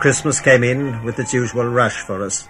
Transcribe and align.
Christmas 0.00 0.40
came 0.40 0.64
in 0.64 1.04
with 1.04 1.18
its 1.18 1.34
usual 1.34 1.66
rush 1.66 2.00
for 2.00 2.24
us, 2.24 2.48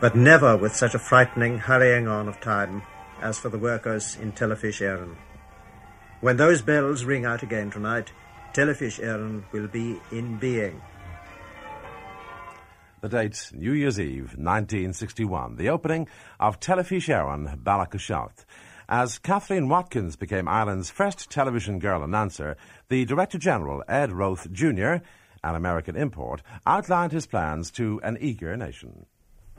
but 0.00 0.14
never 0.14 0.56
with 0.56 0.76
such 0.76 0.94
a 0.94 1.00
frightening 1.00 1.58
hurrying 1.58 2.06
on 2.06 2.28
of 2.28 2.40
time 2.40 2.80
as 3.20 3.40
for 3.40 3.48
the 3.48 3.58
workers 3.58 4.16
in 4.22 4.30
Telefís 4.30 4.80
Éireann. 4.80 5.16
When 6.20 6.36
those 6.36 6.62
bells 6.62 7.04
ring 7.04 7.24
out 7.24 7.42
again 7.42 7.72
tonight, 7.72 8.12
Telefís 8.52 9.00
Éireann 9.02 9.42
will 9.50 9.66
be 9.66 10.00
in 10.12 10.36
being. 10.36 10.80
The 13.00 13.08
date, 13.08 13.50
New 13.52 13.72
Year's 13.72 13.98
Eve, 13.98 14.36
1961, 14.38 15.56
the 15.56 15.70
opening 15.70 16.06
of 16.38 16.60
Telefís 16.60 17.08
Éireann 17.08 17.64
Ballachushart. 17.64 18.44
As 18.88 19.18
Kathleen 19.18 19.68
Watkins 19.68 20.14
became 20.14 20.46
Ireland's 20.46 20.90
first 20.90 21.32
television 21.32 21.80
girl 21.80 22.04
announcer, 22.04 22.56
the 22.88 23.04
Director 23.04 23.38
General, 23.38 23.82
Ed 23.88 24.12
Roth 24.12 24.52
Jr., 24.52 24.98
an 25.48 25.54
American 25.54 25.96
import, 25.96 26.42
outlined 26.66 27.12
his 27.12 27.26
plans 27.26 27.70
to 27.72 28.00
an 28.02 28.18
eager 28.20 28.56
nation. 28.56 29.06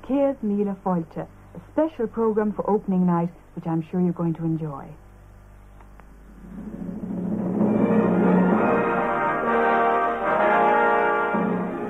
Céad 0.04 0.38
Míle 0.44 0.76
Fáilte, 0.84 1.28
a 1.56 1.62
special 1.72 2.08
program 2.08 2.52
for 2.54 2.70
opening 2.70 3.06
night, 3.06 3.30
which 3.56 3.66
I'm 3.66 3.82
sure 3.90 4.00
you're 4.00 4.14
going 4.14 4.34
to 4.36 4.44
enjoy. 4.44 4.88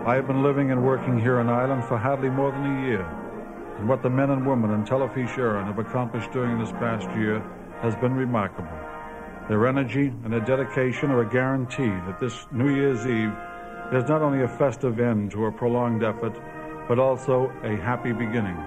I 0.07 0.15
have 0.15 0.25
been 0.25 0.41
living 0.41 0.71
and 0.71 0.85
working 0.85 1.19
here 1.19 1.41
in 1.41 1.49
Ireland 1.49 1.83
for 1.83 1.97
hardly 1.97 2.29
more 2.29 2.51
than 2.51 2.65
a 2.65 2.87
year, 2.87 3.05
and 3.77 3.89
what 3.89 4.01
the 4.01 4.09
men 4.09 4.29
and 4.29 4.47
women 4.47 4.71
in 4.71 4.85
Telefís 4.85 5.27
Éireann 5.35 5.65
have 5.65 5.79
accomplished 5.79 6.31
during 6.31 6.57
this 6.57 6.71
past 6.71 7.09
year 7.17 7.39
has 7.81 7.93
been 7.97 8.15
remarkable. 8.15 8.71
Their 9.49 9.67
energy 9.67 10.07
and 10.23 10.31
their 10.31 10.39
dedication 10.39 11.11
are 11.11 11.21
a 11.21 11.29
guarantee 11.29 11.89
that 12.07 12.19
this 12.19 12.47
New 12.51 12.73
Year's 12.73 13.05
Eve 13.05 13.33
is 13.93 14.09
not 14.09 14.21
only 14.21 14.43
a 14.43 14.47
festive 14.47 14.99
end 14.99 15.31
to 15.31 15.45
a 15.45 15.51
prolonged 15.51 16.03
effort, 16.03 16.37
but 16.87 16.99
also 16.99 17.51
a 17.63 17.75
happy 17.77 18.11
beginning. 18.11 18.57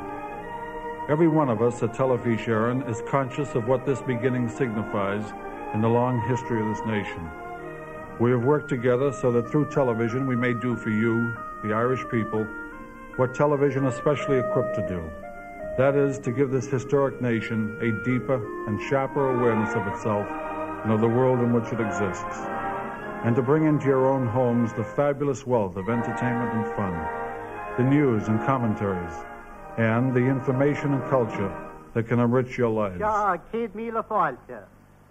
Every 1.08 1.28
one 1.28 1.48
of 1.48 1.60
us 1.60 1.82
at 1.82 1.92
Telefís 1.92 2.44
Éireann 2.44 2.88
is 2.88 3.02
conscious 3.08 3.54
of 3.54 3.66
what 3.66 3.84
this 3.84 4.00
beginning 4.00 4.48
signifies 4.48 5.32
in 5.74 5.80
the 5.80 5.88
long 5.88 6.20
history 6.28 6.60
of 6.60 6.68
this 6.68 6.86
nation. 6.86 7.28
We 8.18 8.30
have 8.30 8.44
worked 8.44 8.68
together 8.68 9.12
so 9.12 9.32
that 9.32 9.50
through 9.50 9.70
television 9.70 10.26
we 10.26 10.36
may 10.36 10.54
do 10.54 10.76
for 10.76 10.91
you, 10.91 11.34
the 11.62 11.72
Irish 11.72 12.04
people, 12.10 12.44
what 13.16 13.34
television 13.34 13.84
is 13.86 13.94
specially 13.96 14.38
equipped 14.38 14.74
to 14.76 14.86
do. 14.88 15.10
That 15.76 15.96
is, 15.96 16.18
to 16.20 16.32
give 16.32 16.50
this 16.50 16.66
historic 16.66 17.20
nation 17.20 17.76
a 17.80 18.04
deeper 18.04 18.41
and 18.68 18.80
sharper 18.88 19.36
awareness 19.36 19.74
of 19.74 19.86
itself 19.88 20.26
and 20.84 20.92
of 20.92 21.00
the 21.00 21.08
world 21.08 21.41
in 21.41 21.52
which 21.52 21.72
it 21.72 21.80
exists, 21.80 22.38
and 23.24 23.36
to 23.36 23.42
bring 23.42 23.64
into 23.66 23.86
your 23.86 24.06
own 24.06 24.26
homes 24.26 24.72
the 24.72 24.84
fabulous 24.84 25.46
wealth 25.46 25.76
of 25.76 25.88
entertainment 25.88 26.52
and 26.54 26.66
fun, 26.74 26.94
the 27.76 27.84
news 27.84 28.28
and 28.28 28.40
commentaries, 28.46 29.12
and 29.76 30.14
the 30.14 30.20
information 30.20 30.94
and 30.94 31.10
culture 31.10 31.54
that 31.94 32.08
can 32.08 32.18
enrich 32.18 32.56
your 32.56 32.70
lives. 32.70 33.00
Céad 33.00 33.70
Míle 33.70 34.02
Fáilte. 34.06 34.62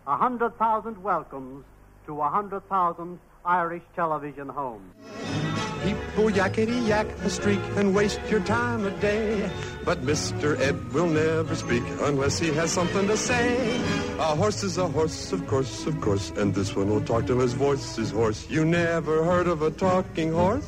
A 0.07 0.17
hundred 0.17 0.57
thousand 0.57 1.01
welcomes 1.03 1.63
to 2.07 2.19
a 2.21 2.29
hundred 2.29 2.67
thousand 2.67 3.19
Irish 3.45 3.83
television 3.95 4.49
homes. 4.49 5.48
People 5.83 6.29
yakety 6.29 6.87
yak 6.87 7.07
a 7.23 7.29
streak 7.29 7.59
and 7.77 7.95
waste 7.95 8.19
your 8.29 8.41
time 8.41 8.85
a 8.85 8.91
day. 8.99 9.49
But 9.85 10.03
Mr. 10.03 10.59
Ed 10.59 10.75
will 10.93 11.07
never 11.07 11.55
speak 11.55 11.83
unless 12.01 12.37
he 12.37 12.51
has 12.53 12.71
something 12.71 13.07
to 13.07 13.15
say. 13.15 13.79
A 14.19 14.35
horse 14.35 14.63
is 14.63 14.77
a 14.77 14.87
horse, 14.87 15.31
of 15.31 15.47
course, 15.47 15.87
of 15.87 15.99
course, 16.01 16.31
and 16.35 16.53
this 16.53 16.75
one 16.75 16.89
will 16.89 17.01
talk 17.01 17.27
till 17.27 17.39
his 17.39 17.53
voice 17.53 17.97
is 17.97 18.11
hoarse. 18.11 18.45
You 18.49 18.65
never 18.65 19.23
heard 19.23 19.47
of 19.47 19.61
a 19.61 19.71
talking 19.71 20.33
horse? 20.33 20.67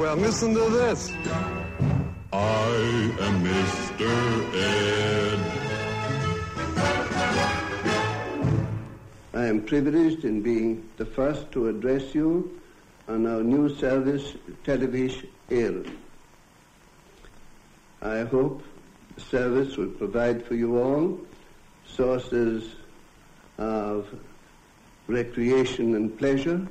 Well, 0.00 0.16
listen 0.16 0.54
to 0.54 0.68
this. 0.70 1.12
I 2.32 3.12
am 3.20 3.44
Mr. 3.44 4.10
Ed. 4.54 5.38
I 9.32 9.44
am 9.46 9.62
privileged 9.62 10.24
in 10.24 10.42
being 10.42 10.88
the 10.96 11.06
first 11.06 11.52
to 11.52 11.68
address 11.68 12.14
you 12.14 12.59
on 13.10 13.26
our 13.26 13.42
new 13.42 13.68
service, 13.74 14.34
Television 14.62 15.28
Éireann. 15.50 15.96
I 18.00 18.20
hope 18.20 18.62
the 19.16 19.20
service 19.20 19.76
will 19.76 19.88
provide 19.88 20.46
for 20.46 20.54
you 20.54 20.78
all 20.78 21.18
sources 21.84 22.76
of 23.58 24.06
recreation 25.08 25.96
and 25.96 26.16
pleasure, 26.16 26.64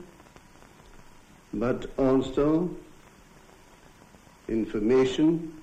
but 1.53 1.91
also 1.97 2.73
information, 4.47 5.61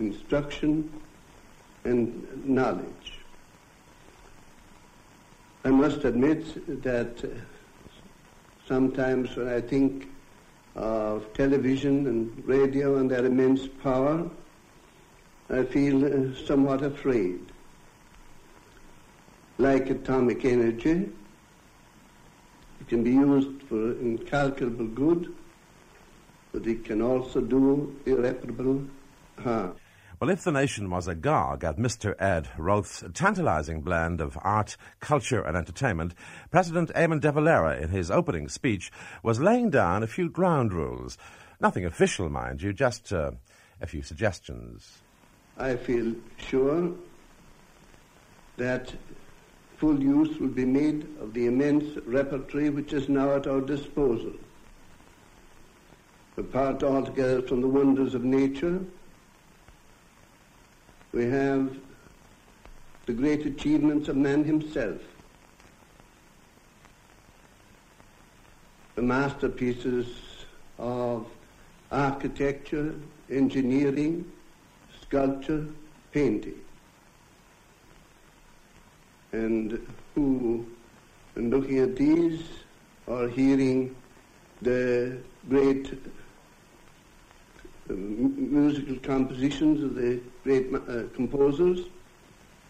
instruction, 0.00 0.90
and 1.84 2.48
knowledge. 2.48 3.18
I 5.66 5.70
must 5.70 6.04
admit 6.04 6.82
that 6.82 7.22
sometimes 8.66 9.36
when 9.36 9.48
I 9.48 9.60
think 9.60 10.08
of 10.74 11.32
television 11.34 12.06
and 12.06 12.42
radio 12.46 12.96
and 12.96 13.10
their 13.10 13.24
immense 13.24 13.68
power, 13.82 14.28
I 15.50 15.62
feel 15.64 16.04
uh, 16.04 16.34
somewhat 16.46 16.82
afraid. 16.82 17.40
Like 19.58 19.90
atomic 19.90 20.44
energy, 20.44 21.08
it 22.80 22.88
can 22.88 23.04
be 23.04 23.12
used 23.12 23.62
for 23.68 23.92
incalculable 24.00 24.88
good, 24.88 25.32
but 26.52 26.66
it 26.66 26.84
can 26.84 27.02
also 27.02 27.40
do 27.40 27.94
irreparable 28.04 28.82
harm. 29.38 29.76
Well, 30.24 30.32
if 30.32 30.42
the 30.42 30.52
nation 30.52 30.88
was 30.88 31.06
agog 31.06 31.64
at 31.64 31.76
Mr. 31.76 32.14
Ed 32.18 32.48
Roth's 32.56 33.04
tantalizing 33.12 33.82
blend 33.82 34.22
of 34.22 34.38
art, 34.40 34.78
culture, 34.98 35.42
and 35.42 35.54
entertainment, 35.54 36.14
President 36.50 36.90
Eamon 36.94 37.20
de 37.20 37.30
Valera, 37.30 37.76
in 37.76 37.90
his 37.90 38.10
opening 38.10 38.48
speech, 38.48 38.90
was 39.22 39.38
laying 39.38 39.68
down 39.68 40.02
a 40.02 40.06
few 40.06 40.30
ground 40.30 40.72
rules. 40.72 41.18
Nothing 41.60 41.84
official, 41.84 42.30
mind 42.30 42.62
you, 42.62 42.72
just 42.72 43.12
uh, 43.12 43.32
a 43.82 43.86
few 43.86 44.00
suggestions. 44.00 45.02
I 45.58 45.76
feel 45.76 46.14
sure 46.38 46.94
that 48.56 48.94
full 49.76 50.02
use 50.02 50.38
will 50.40 50.48
be 50.48 50.64
made 50.64 51.06
of 51.20 51.34
the 51.34 51.44
immense 51.44 51.98
repertory 52.06 52.70
which 52.70 52.94
is 52.94 53.10
now 53.10 53.36
at 53.36 53.46
our 53.46 53.60
disposal. 53.60 54.32
Apart 56.38 56.82
altogether 56.82 57.42
from 57.42 57.60
the 57.60 57.68
wonders 57.68 58.14
of 58.14 58.24
nature, 58.24 58.80
we 61.14 61.26
have 61.26 61.76
the 63.06 63.12
great 63.12 63.46
achievements 63.46 64.08
of 64.08 64.16
man 64.16 64.42
himself, 64.42 65.00
the 68.96 69.02
masterpieces 69.02 70.08
of 70.76 71.26
architecture, 71.92 72.96
engineering, 73.30 74.24
sculpture, 75.02 75.64
painting, 76.10 76.60
and 79.30 79.86
who, 80.16 80.66
in 81.36 81.50
looking 81.50 81.78
at 81.78 81.94
these, 81.94 82.42
or 83.06 83.28
hearing 83.28 83.94
the 84.62 85.16
great 85.48 85.92
uh, 87.88 87.92
musical 87.92 88.96
compositions 88.96 89.80
of 89.84 89.94
the 89.94 90.20
great 90.44 90.72
uh, 90.74 91.04
composers 91.14 91.86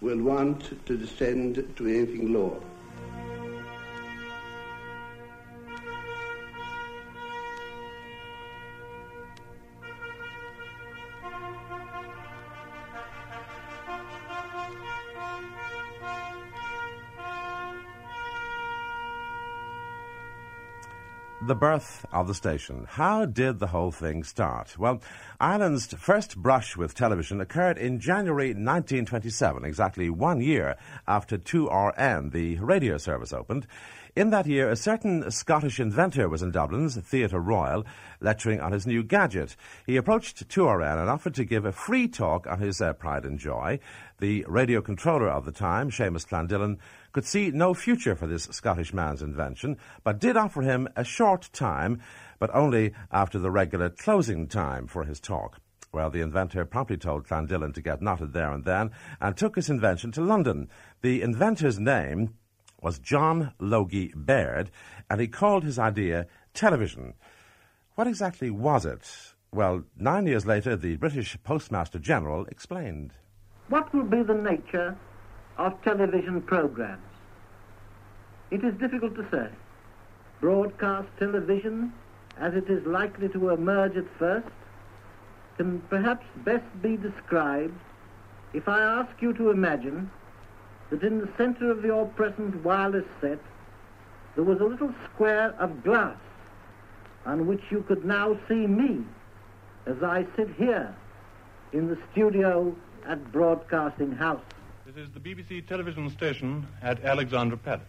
will 0.00 0.18
want 0.18 0.86
to 0.86 0.96
descend 0.96 1.56
to 1.76 1.86
anything 1.86 2.32
lower. 2.32 2.60
The 21.46 21.54
birth 21.54 22.06
of 22.10 22.26
the 22.26 22.34
station. 22.34 22.86
How 22.88 23.26
did 23.26 23.58
the 23.58 23.66
whole 23.66 23.90
thing 23.90 24.24
start? 24.24 24.78
Well, 24.78 25.02
Ireland's 25.38 25.92
first 25.92 26.38
brush 26.38 26.74
with 26.74 26.94
television 26.94 27.40
occurred 27.40 27.76
in 27.76 28.00
January 28.00 28.48
1927, 28.48 29.62
exactly 29.62 30.08
one 30.08 30.40
year 30.40 30.76
after 31.06 31.36
2RN, 31.36 32.32
the 32.32 32.56
radio 32.60 32.96
service, 32.96 33.32
opened. 33.34 33.66
In 34.16 34.30
that 34.30 34.46
year, 34.46 34.70
a 34.70 34.76
certain 34.76 35.28
Scottish 35.32 35.80
inventor 35.80 36.28
was 36.28 36.40
in 36.40 36.52
Dublin's 36.52 36.94
Theatre 36.96 37.40
Royal 37.40 37.84
lecturing 38.20 38.60
on 38.60 38.70
his 38.70 38.86
new 38.86 39.02
gadget. 39.02 39.56
He 39.88 39.96
approached 39.96 40.48
2RN 40.48 41.00
and 41.00 41.10
offered 41.10 41.34
to 41.34 41.44
give 41.44 41.64
a 41.64 41.72
free 41.72 42.06
talk 42.06 42.46
on 42.46 42.60
his 42.60 42.80
uh, 42.80 42.92
Pride 42.92 43.24
and 43.24 43.40
Joy. 43.40 43.80
The 44.20 44.44
radio 44.46 44.80
controller 44.80 45.28
of 45.28 45.44
the 45.44 45.50
time, 45.50 45.90
Seamus 45.90 46.28
Clandillon, 46.28 46.78
could 47.10 47.24
see 47.24 47.50
no 47.50 47.74
future 47.74 48.14
for 48.14 48.28
this 48.28 48.44
Scottish 48.44 48.94
man's 48.94 49.20
invention, 49.20 49.78
but 50.04 50.20
did 50.20 50.36
offer 50.36 50.62
him 50.62 50.86
a 50.94 51.02
short 51.02 51.50
time, 51.52 52.00
but 52.38 52.54
only 52.54 52.92
after 53.10 53.40
the 53.40 53.50
regular 53.50 53.90
closing 53.90 54.46
time 54.46 54.86
for 54.86 55.02
his 55.02 55.18
talk. 55.18 55.58
Well, 55.92 56.10
the 56.10 56.20
inventor 56.20 56.64
promptly 56.64 56.98
told 56.98 57.26
Clandillon 57.26 57.72
to 57.74 57.82
get 57.82 58.00
knotted 58.00 58.32
there 58.32 58.52
and 58.52 58.64
then 58.64 58.92
and 59.20 59.36
took 59.36 59.56
his 59.56 59.68
invention 59.68 60.12
to 60.12 60.20
London. 60.20 60.68
The 61.02 61.20
inventor's 61.20 61.80
name 61.80 62.34
was 62.84 62.98
John 62.98 63.54
Logie 63.58 64.12
Baird, 64.14 64.70
and 65.08 65.18
he 65.18 65.26
called 65.26 65.64
his 65.64 65.78
idea 65.78 66.26
television. 66.52 67.14
What 67.94 68.06
exactly 68.06 68.50
was 68.50 68.84
it? 68.84 69.10
Well, 69.50 69.84
nine 69.96 70.26
years 70.26 70.44
later, 70.44 70.76
the 70.76 70.96
British 70.96 71.34
Postmaster 71.42 71.98
General 71.98 72.44
explained. 72.44 73.14
What 73.70 73.92
will 73.94 74.04
be 74.04 74.22
the 74.22 74.34
nature 74.34 74.98
of 75.56 75.80
television 75.82 76.42
programs? 76.42 77.00
It 78.50 78.62
is 78.62 78.74
difficult 78.74 79.14
to 79.14 79.26
say. 79.30 79.48
Broadcast 80.42 81.08
television, 81.18 81.90
as 82.38 82.52
it 82.52 82.68
is 82.68 82.84
likely 82.84 83.30
to 83.30 83.48
emerge 83.48 83.96
at 83.96 84.04
first, 84.18 84.48
can 85.56 85.80
perhaps 85.88 86.26
best 86.44 86.66
be 86.82 86.98
described 86.98 87.80
if 88.52 88.68
I 88.68 88.82
ask 88.82 89.22
you 89.22 89.32
to 89.34 89.50
imagine 89.50 90.10
that 90.90 91.02
in 91.02 91.18
the 91.18 91.28
center 91.36 91.70
of 91.70 91.84
your 91.84 92.06
present 92.06 92.62
wireless 92.64 93.06
set 93.20 93.38
there 94.34 94.44
was 94.44 94.60
a 94.60 94.64
little 94.64 94.92
square 95.04 95.54
of 95.58 95.82
glass 95.84 96.16
on 97.26 97.46
which 97.46 97.62
you 97.70 97.82
could 97.82 98.04
now 98.04 98.36
see 98.48 98.66
me 98.66 99.04
as 99.86 100.02
I 100.02 100.26
sit 100.36 100.50
here 100.56 100.94
in 101.72 101.88
the 101.88 101.98
studio 102.12 102.74
at 103.06 103.32
Broadcasting 103.32 104.12
House. 104.12 104.42
This 104.86 104.96
is 104.96 105.10
the 105.12 105.20
BBC 105.20 105.66
television 105.66 106.10
station 106.10 106.66
at 106.82 107.02
Alexandra 107.04 107.56
Palace. 107.56 107.82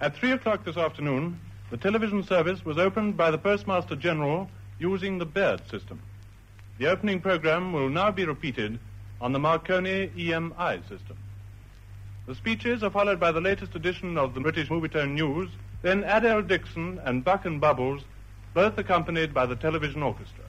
At 0.00 0.16
3 0.16 0.32
o'clock 0.32 0.64
this 0.64 0.76
afternoon, 0.76 1.38
the 1.70 1.76
television 1.76 2.22
service 2.22 2.64
was 2.64 2.78
opened 2.78 3.16
by 3.16 3.30
the 3.30 3.38
Postmaster 3.38 3.96
General 3.96 4.48
using 4.78 5.18
the 5.18 5.26
Baird 5.26 5.60
system. 5.70 6.00
The 6.78 6.86
opening 6.88 7.20
program 7.20 7.72
will 7.72 7.88
now 7.88 8.10
be 8.10 8.24
repeated 8.24 8.78
on 9.20 9.32
the 9.32 9.38
Marconi 9.38 10.08
EMI 10.08 10.80
system. 10.88 11.16
The 12.24 12.34
speeches 12.36 12.84
are 12.84 12.90
followed 12.90 13.18
by 13.18 13.32
the 13.32 13.40
latest 13.40 13.74
edition 13.74 14.16
of 14.16 14.32
the 14.32 14.40
British 14.40 14.68
Movietone 14.68 15.14
News, 15.14 15.50
then 15.82 16.04
Adele 16.04 16.42
Dixon 16.42 17.00
and 17.04 17.24
Buck 17.24 17.44
and 17.46 17.60
Bubbles, 17.60 18.02
both 18.54 18.78
accompanied 18.78 19.34
by 19.34 19.44
the 19.44 19.56
television 19.56 20.04
orchestra. 20.04 20.44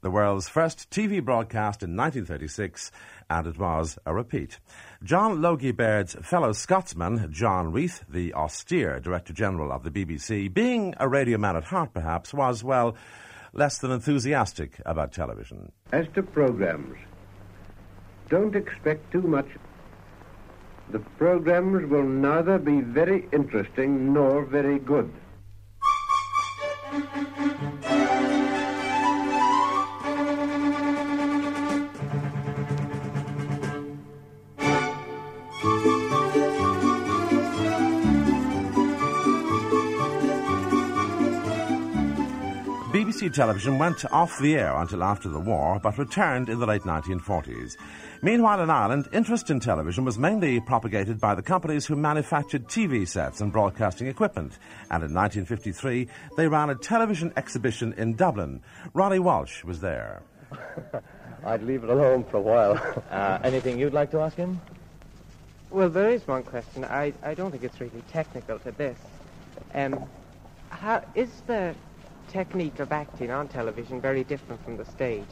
The 0.00 0.10
world's 0.10 0.48
first 0.48 0.88
TV 0.90 1.22
broadcast 1.22 1.82
in 1.82 1.96
1936, 1.96 2.90
and 3.28 3.46
it 3.46 3.58
was 3.58 3.98
a 4.06 4.14
repeat. 4.14 4.58
John 5.02 5.42
Logie 5.42 5.72
Baird's 5.72 6.14
fellow 6.22 6.52
Scotsman, 6.52 7.30
John 7.30 7.72
Reith, 7.72 8.02
the 8.08 8.32
austere 8.32 8.98
Director 8.98 9.34
General 9.34 9.72
of 9.72 9.82
the 9.82 9.90
BBC, 9.90 10.52
being 10.52 10.94
a 10.98 11.08
radio 11.08 11.36
man 11.36 11.56
at 11.56 11.64
heart 11.64 11.92
perhaps, 11.92 12.32
was, 12.32 12.64
well, 12.64 12.96
less 13.52 13.76
than 13.78 13.90
enthusiastic 13.90 14.80
about 14.86 15.12
television. 15.12 15.72
As 15.92 16.06
to 16.14 16.22
programs, 16.22 16.96
don't 18.30 18.56
expect 18.56 19.12
too 19.12 19.22
much. 19.22 19.48
The 20.90 21.00
programs 21.18 21.90
will 21.90 22.04
neither 22.04 22.58
be 22.58 22.80
very 22.80 23.28
interesting 23.32 24.12
nor 24.12 24.44
very 24.44 24.78
good. 24.78 25.12
Television 43.36 43.78
went 43.78 44.02
off 44.10 44.38
the 44.38 44.56
air 44.56 44.74
until 44.76 45.04
after 45.04 45.28
the 45.28 45.38
war, 45.38 45.78
but 45.82 45.98
returned 45.98 46.48
in 46.48 46.58
the 46.58 46.66
late 46.66 46.82
1940s. 46.82 47.76
Meanwhile, 48.22 48.62
in 48.62 48.70
Ireland, 48.70 49.08
interest 49.12 49.50
in 49.50 49.60
television 49.60 50.06
was 50.06 50.18
mainly 50.18 50.58
propagated 50.58 51.20
by 51.20 51.34
the 51.34 51.42
companies 51.42 51.84
who 51.84 51.96
manufactured 51.96 52.66
TV 52.66 53.06
sets 53.06 53.42
and 53.42 53.52
broadcasting 53.52 54.06
equipment. 54.06 54.54
And 54.90 55.04
in 55.04 55.12
1953, 55.12 56.08
they 56.38 56.48
ran 56.48 56.70
a 56.70 56.76
television 56.76 57.30
exhibition 57.36 57.92
in 57.98 58.14
Dublin. 58.14 58.62
Ronnie 58.94 59.18
Walsh 59.18 59.64
was 59.64 59.80
there. 59.80 60.22
I'd 61.44 61.62
leave 61.62 61.84
it 61.84 61.90
alone 61.90 62.24
for 62.24 62.38
a 62.38 62.40
while. 62.40 63.04
uh, 63.10 63.38
anything 63.44 63.78
you'd 63.78 63.92
like 63.92 64.10
to 64.12 64.20
ask 64.20 64.34
him? 64.34 64.58
Well, 65.68 65.90
there 65.90 66.08
is 66.08 66.26
one 66.26 66.42
question. 66.42 66.86
I, 66.86 67.12
I 67.22 67.34
don't 67.34 67.50
think 67.50 67.64
it's 67.64 67.78
really 67.82 68.02
technical 68.10 68.58
to 68.60 68.72
this. 68.72 68.98
Um, 69.74 70.06
how, 70.70 71.04
is 71.14 71.28
the 71.46 71.74
technique 72.28 72.80
of 72.80 72.92
acting 72.92 73.30
on 73.30 73.48
television 73.48 74.00
very 74.00 74.24
different 74.24 74.62
from 74.64 74.76
the 74.76 74.84
stage? 74.84 75.26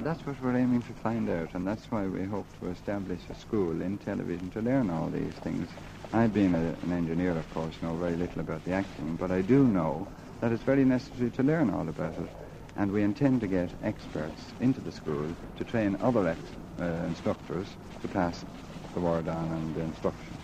That's 0.00 0.24
what 0.26 0.40
we're 0.42 0.56
aiming 0.56 0.82
to 0.82 0.92
find 0.92 1.28
out, 1.30 1.54
and 1.54 1.66
that's 1.66 1.90
why 1.90 2.06
we 2.06 2.24
hope 2.24 2.46
to 2.60 2.68
establish 2.68 3.20
a 3.30 3.34
school 3.34 3.80
in 3.80 3.98
television 3.98 4.50
to 4.50 4.60
learn 4.60 4.90
all 4.90 5.08
these 5.08 5.32
things. 5.42 5.68
I've 6.12 6.34
been 6.34 6.54
a, 6.54 6.76
an 6.84 6.92
engineer, 6.92 7.36
of 7.36 7.48
course, 7.54 7.74
know 7.82 7.94
very 7.96 8.16
little 8.16 8.40
about 8.40 8.64
the 8.64 8.72
acting, 8.72 9.16
but 9.16 9.30
I 9.30 9.40
do 9.40 9.64
know 9.64 10.06
that 10.40 10.52
it's 10.52 10.62
very 10.62 10.84
necessary 10.84 11.30
to 11.30 11.42
learn 11.42 11.70
all 11.70 11.88
about 11.88 12.12
it. 12.12 12.28
And 12.76 12.92
we 12.92 13.02
intend 13.02 13.40
to 13.40 13.46
get 13.46 13.70
experts 13.82 14.52
into 14.60 14.82
the 14.82 14.92
school 14.92 15.34
to 15.56 15.64
train 15.64 15.96
other 16.02 16.28
ex- 16.28 16.38
uh, 16.78 16.84
instructors 17.06 17.68
to 18.02 18.08
pass 18.08 18.44
the 18.92 19.00
word 19.00 19.28
on 19.28 19.50
and 19.50 19.74
the 19.74 19.80
instruction. 19.80 20.36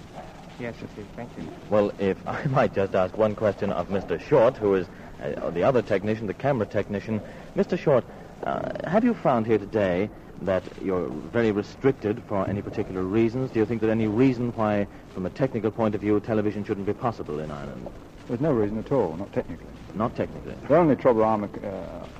Yes, 0.58 0.74
it 0.80 0.90
is. 0.98 1.06
Thank 1.14 1.30
you. 1.36 1.50
Well, 1.68 1.92
if 1.98 2.16
I 2.26 2.44
might 2.46 2.74
just 2.74 2.94
ask 2.94 3.16
one 3.18 3.34
question 3.34 3.70
of 3.70 3.88
Mr. 3.88 4.20
Short, 4.20 4.56
who 4.56 4.74
is 4.74 4.86
uh, 5.22 5.50
the 5.50 5.62
other 5.62 5.82
technician, 5.82 6.26
the 6.26 6.34
camera 6.34 6.66
technician. 6.66 7.20
Mr. 7.56 7.78
Short, 7.78 8.04
uh, 8.44 8.88
have 8.88 9.04
you 9.04 9.14
found 9.14 9.46
here 9.46 9.58
today 9.58 10.10
that 10.42 10.62
you're 10.82 11.08
very 11.08 11.52
restricted 11.52 12.22
for 12.28 12.48
any 12.48 12.62
particular 12.62 13.02
reasons? 13.02 13.50
Do 13.50 13.60
you 13.60 13.66
think 13.66 13.80
there's 13.80 13.92
any 13.92 14.08
reason 14.08 14.52
why, 14.52 14.86
from 15.14 15.26
a 15.26 15.30
technical 15.30 15.70
point 15.70 15.94
of 15.94 16.00
view, 16.00 16.18
television 16.20 16.64
shouldn't 16.64 16.86
be 16.86 16.92
possible 16.92 17.38
in 17.38 17.50
Ireland? 17.50 17.88
There's 18.32 18.40
no 18.40 18.52
reason 18.52 18.78
at 18.78 18.90
all, 18.90 19.14
not 19.18 19.30
technically. 19.34 19.66
Not 19.94 20.16
technically. 20.16 20.54
The 20.66 20.76
only 20.78 20.96
trouble 20.96 21.22
I'm 21.22 21.44
uh, 21.44 21.48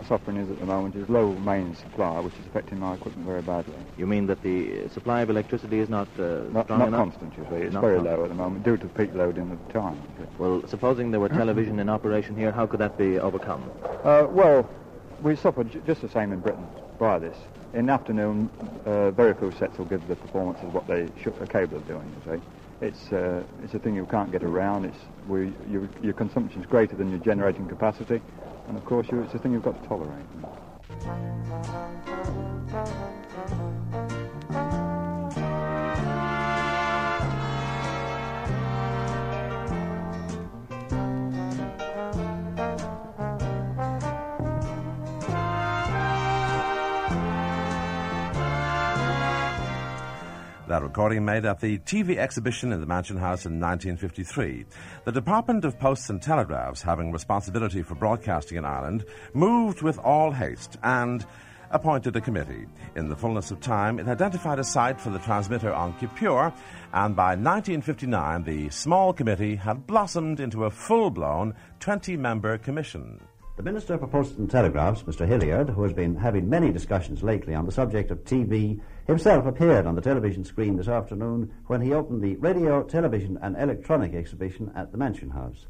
suffering 0.06 0.36
is 0.36 0.50
at 0.50 0.58
the 0.60 0.66
moment 0.66 0.94
is 0.94 1.08
low 1.08 1.32
main 1.32 1.74
supply, 1.74 2.20
which 2.20 2.34
is 2.34 2.44
affecting 2.50 2.80
my 2.80 2.92
equipment 2.92 3.26
very 3.26 3.40
badly. 3.40 3.72
You 3.96 4.06
mean 4.06 4.26
that 4.26 4.42
the 4.42 4.90
supply 4.90 5.22
of 5.22 5.30
electricity 5.30 5.78
is 5.78 5.88
not 5.88 6.06
uh, 6.18 6.42
not, 6.52 6.66
strong 6.66 6.80
not 6.80 6.88
enough? 6.88 7.00
constant, 7.00 7.32
you 7.38 7.46
see. 7.48 7.64
It's 7.64 7.72
Not 7.72 7.80
very 7.80 7.94
constant. 7.96 8.18
low 8.18 8.24
at 8.24 8.28
the 8.28 8.34
moment 8.34 8.62
due 8.62 8.76
to 8.76 8.86
peak 8.88 9.14
loading 9.14 9.50
of 9.52 9.66
the 9.66 9.72
time. 9.72 9.98
Well, 10.36 10.62
supposing 10.66 11.12
there 11.12 11.20
were 11.20 11.30
television 11.30 11.78
in 11.78 11.88
operation 11.88 12.36
here, 12.36 12.52
how 12.52 12.66
could 12.66 12.80
that 12.80 12.98
be 12.98 13.18
overcome? 13.18 13.70
Uh, 14.04 14.26
well, 14.28 14.68
we 15.22 15.34
suffered 15.34 15.72
j- 15.72 15.80
just 15.86 16.02
the 16.02 16.10
same 16.10 16.30
in 16.34 16.40
Britain 16.40 16.66
by 16.98 17.18
this. 17.20 17.38
In 17.72 17.86
the 17.86 17.92
afternoon, 17.94 18.50
uh, 18.84 19.12
very 19.12 19.32
few 19.32 19.50
sets 19.52 19.78
will 19.78 19.86
give 19.86 20.06
the 20.08 20.16
performances 20.16 20.64
what 20.74 20.86
they 20.86 21.08
should, 21.22 21.40
are 21.40 21.46
capable 21.46 21.78
of 21.78 21.88
doing, 21.88 22.14
you 22.26 22.34
see. 22.34 22.42
It's, 22.82 23.12
uh, 23.12 23.42
it's 23.64 23.72
a 23.72 23.78
thing 23.78 23.94
you 23.94 24.04
can't 24.04 24.30
get 24.30 24.42
around. 24.42 24.84
It's, 24.84 24.98
we, 25.28 25.52
your, 25.70 25.88
your 26.02 26.14
consumption 26.14 26.60
is 26.60 26.66
greater 26.66 26.96
than 26.96 27.10
your 27.10 27.20
generating 27.20 27.68
capacity. 27.68 28.20
And 28.68 28.76
of 28.76 28.84
course, 28.84 29.06
you, 29.10 29.22
it's 29.22 29.34
a 29.34 29.38
thing 29.38 29.52
you've 29.52 29.62
got 29.62 29.80
to 29.82 29.88
tolerate. 29.88 30.26
That 50.72 50.82
recording 50.82 51.22
made 51.26 51.44
at 51.44 51.60
the 51.60 51.76
TV 51.80 52.16
exhibition 52.16 52.72
in 52.72 52.80
the 52.80 52.86
Mansion 52.86 53.18
House 53.18 53.44
in 53.44 53.60
1953. 53.60 54.64
The 55.04 55.12
Department 55.12 55.66
of 55.66 55.78
Posts 55.78 56.08
and 56.08 56.22
Telegraphs, 56.22 56.80
having 56.80 57.12
responsibility 57.12 57.82
for 57.82 57.94
broadcasting 57.94 58.56
in 58.56 58.64
Ireland, 58.64 59.04
moved 59.34 59.82
with 59.82 59.98
all 59.98 60.30
haste 60.30 60.78
and 60.82 61.26
appointed 61.72 62.16
a 62.16 62.22
committee. 62.22 62.64
In 62.96 63.10
the 63.10 63.16
fullness 63.16 63.50
of 63.50 63.60
time, 63.60 63.98
it 63.98 64.08
identified 64.08 64.58
a 64.58 64.64
site 64.64 64.98
for 64.98 65.10
the 65.10 65.18
transmitter 65.18 65.74
on 65.74 65.92
Kipure, 65.98 66.54
and 66.94 67.14
by 67.14 67.36
1959, 67.36 68.42
the 68.44 68.70
small 68.70 69.12
committee 69.12 69.56
had 69.56 69.86
blossomed 69.86 70.40
into 70.40 70.64
a 70.64 70.70
full 70.70 71.10
blown 71.10 71.52
20 71.80 72.16
member 72.16 72.56
commission. 72.56 73.20
The 73.54 73.62
Minister 73.62 73.98
for 73.98 74.06
Posts 74.06 74.38
and 74.38 74.50
Telegraphs, 74.50 75.02
Mr. 75.02 75.28
Hilliard, 75.28 75.68
who 75.68 75.82
has 75.82 75.92
been 75.92 76.16
having 76.16 76.48
many 76.48 76.72
discussions 76.72 77.22
lately 77.22 77.54
on 77.54 77.66
the 77.66 77.70
subject 77.70 78.10
of 78.10 78.24
TV, 78.24 78.80
himself 79.06 79.44
appeared 79.44 79.84
on 79.84 79.94
the 79.94 80.00
television 80.00 80.42
screen 80.42 80.78
this 80.78 80.88
afternoon 80.88 81.52
when 81.66 81.82
he 81.82 81.92
opened 81.92 82.22
the 82.22 82.36
Radio, 82.36 82.82
Television 82.82 83.38
and 83.42 83.54
Electronic 83.58 84.14
exhibition 84.14 84.72
at 84.74 84.90
the 84.90 84.96
Mansion 84.96 85.28
House. 85.28 85.66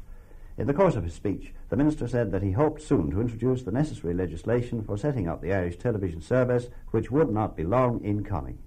In 0.57 0.65
the 0.65 0.73
course 0.73 0.95
of 0.95 1.03
his 1.03 1.13
speech, 1.13 1.53
the 1.67 1.75
Minister 1.75 2.07
said 2.07 2.31
that 2.31 2.41
he 2.41 2.53
hoped 2.53 2.81
soon 2.81 3.11
to 3.11 3.19
introduce 3.19 3.63
the 3.63 3.71
necessary 3.71 4.13
legislation 4.13 4.81
for 4.85 4.97
setting 4.97 5.27
up 5.27 5.41
the 5.41 5.53
Irish 5.53 5.77
television 5.77 6.21
service, 6.21 6.67
which 6.91 7.11
would 7.11 7.33
not 7.33 7.57
be 7.57 7.65
long 7.65 8.01
in 8.01 8.23
coming. 8.23 8.57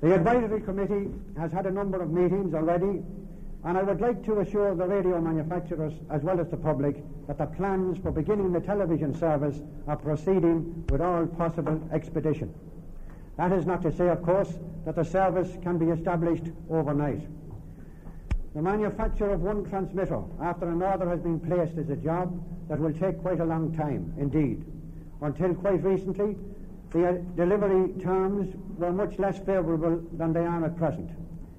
The 0.00 0.14
advisory 0.14 0.62
committee 0.62 1.10
has 1.36 1.52
had 1.52 1.66
a 1.66 1.70
number 1.70 2.00
of 2.00 2.10
meetings 2.10 2.54
already, 2.54 3.02
and 3.64 3.78
I 3.78 3.82
would 3.82 4.00
like 4.00 4.24
to 4.24 4.40
assure 4.40 4.74
the 4.74 4.86
radio 4.86 5.20
manufacturers 5.20 5.92
as 6.10 6.22
well 6.22 6.40
as 6.40 6.48
the 6.48 6.56
public 6.56 6.96
that 7.28 7.38
the 7.38 7.46
plans 7.46 7.98
for 7.98 8.10
beginning 8.10 8.52
the 8.52 8.60
television 8.60 9.14
service 9.16 9.60
are 9.86 9.96
proceeding 9.96 10.84
with 10.90 11.00
all 11.00 11.26
possible 11.26 11.80
expedition. 11.92 12.52
That 13.36 13.52
is 13.52 13.64
not 13.64 13.82
to 13.82 13.92
say, 13.92 14.08
of 14.08 14.22
course, 14.22 14.52
that 14.84 14.96
the 14.96 15.04
service 15.04 15.56
can 15.62 15.78
be 15.78 15.86
established 15.86 16.44
overnight. 16.70 17.22
The 18.54 18.60
manufacture 18.60 19.30
of 19.30 19.40
one 19.40 19.64
transmitter 19.64 20.22
after 20.42 20.68
another 20.68 21.08
has 21.08 21.20
been 21.20 21.40
placed 21.40 21.78
is 21.78 21.88
a 21.88 21.96
job 21.96 22.44
that 22.68 22.78
will 22.78 22.92
take 22.92 23.22
quite 23.22 23.40
a 23.40 23.44
long 23.44 23.74
time 23.74 24.12
indeed. 24.18 24.64
Until 25.22 25.54
quite 25.54 25.82
recently, 25.84 26.36
the 26.90 27.08
uh, 27.08 27.12
delivery 27.36 27.92
terms 28.02 28.54
were 28.76 28.92
much 28.92 29.18
less 29.18 29.38
favourable 29.38 30.02
than 30.12 30.32
they 30.32 30.44
are 30.44 30.64
at 30.64 30.76
present. 30.76 31.10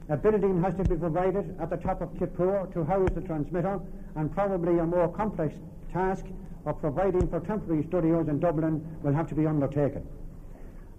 A 0.09 0.17
building 0.17 0.61
has 0.61 0.75
to 0.75 0.83
be 0.83 0.95
provided 0.95 1.55
at 1.61 1.69
the 1.69 1.77
top 1.77 2.01
of 2.01 2.13
Kipure 2.15 2.71
to 2.73 2.83
house 2.83 3.09
the 3.15 3.21
transmitter, 3.21 3.79
and 4.15 4.33
probably 4.33 4.79
a 4.79 4.85
more 4.85 5.07
complex 5.07 5.55
task 5.93 6.25
of 6.65 6.79
providing 6.81 7.27
for 7.29 7.39
temporary 7.39 7.83
studios 7.83 8.27
in 8.27 8.39
Dublin 8.39 8.85
will 9.01 9.13
have 9.13 9.27
to 9.29 9.35
be 9.35 9.47
undertaken. 9.47 10.05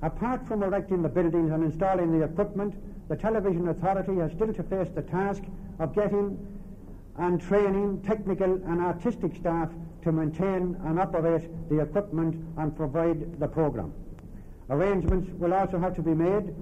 Apart 0.02 0.46
from 0.48 0.62
erecting 0.62 1.02
the 1.02 1.08
buildings 1.08 1.50
and 1.50 1.64
installing 1.64 2.18
the 2.18 2.24
equipment, 2.24 2.74
the 3.08 3.16
Television 3.16 3.68
Authority 3.68 4.16
has 4.16 4.32
still 4.32 4.52
to 4.52 4.62
face 4.62 4.88
the 4.94 5.02
task 5.02 5.42
of 5.78 5.94
getting 5.94 6.38
and 7.16 7.40
training 7.40 8.02
technical 8.02 8.54
and 8.54 8.80
artistic 8.80 9.36
staff 9.36 9.70
to 10.02 10.12
maintain 10.12 10.76
and 10.84 10.98
operate 10.98 11.48
the 11.68 11.80
equipment 11.80 12.42
and 12.56 12.76
provide 12.76 13.38
the 13.38 13.46
programme. 13.46 13.92
Arrangements 14.70 15.30
will 15.38 15.52
also 15.52 15.78
have 15.78 15.94
to 15.94 16.02
be 16.02 16.14
made 16.14 16.54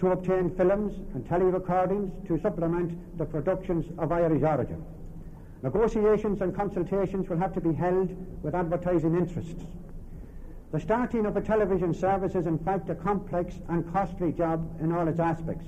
to 0.00 0.12
obtain 0.12 0.48
films 0.56 0.98
and 1.14 1.28
tele-recordings 1.28 2.10
to 2.26 2.38
supplement 2.40 3.18
the 3.18 3.24
productions 3.24 3.86
of 3.98 4.10
Irish 4.10 4.42
origin. 4.42 4.82
Negotiations 5.62 6.40
and 6.40 6.56
consultations 6.56 7.28
will 7.28 7.36
have 7.36 7.52
to 7.52 7.60
be 7.60 7.74
held 7.74 8.10
with 8.42 8.54
advertising 8.54 9.14
interests. 9.14 9.62
The 10.72 10.80
starting 10.80 11.26
of 11.26 11.36
a 11.36 11.42
television 11.42 11.92
service 11.92 12.34
is 12.34 12.46
in 12.46 12.58
fact 12.58 12.88
a 12.88 12.94
complex 12.94 13.54
and 13.68 13.92
costly 13.92 14.32
job 14.32 14.80
in 14.80 14.90
all 14.90 15.06
its 15.06 15.20
aspects. 15.20 15.66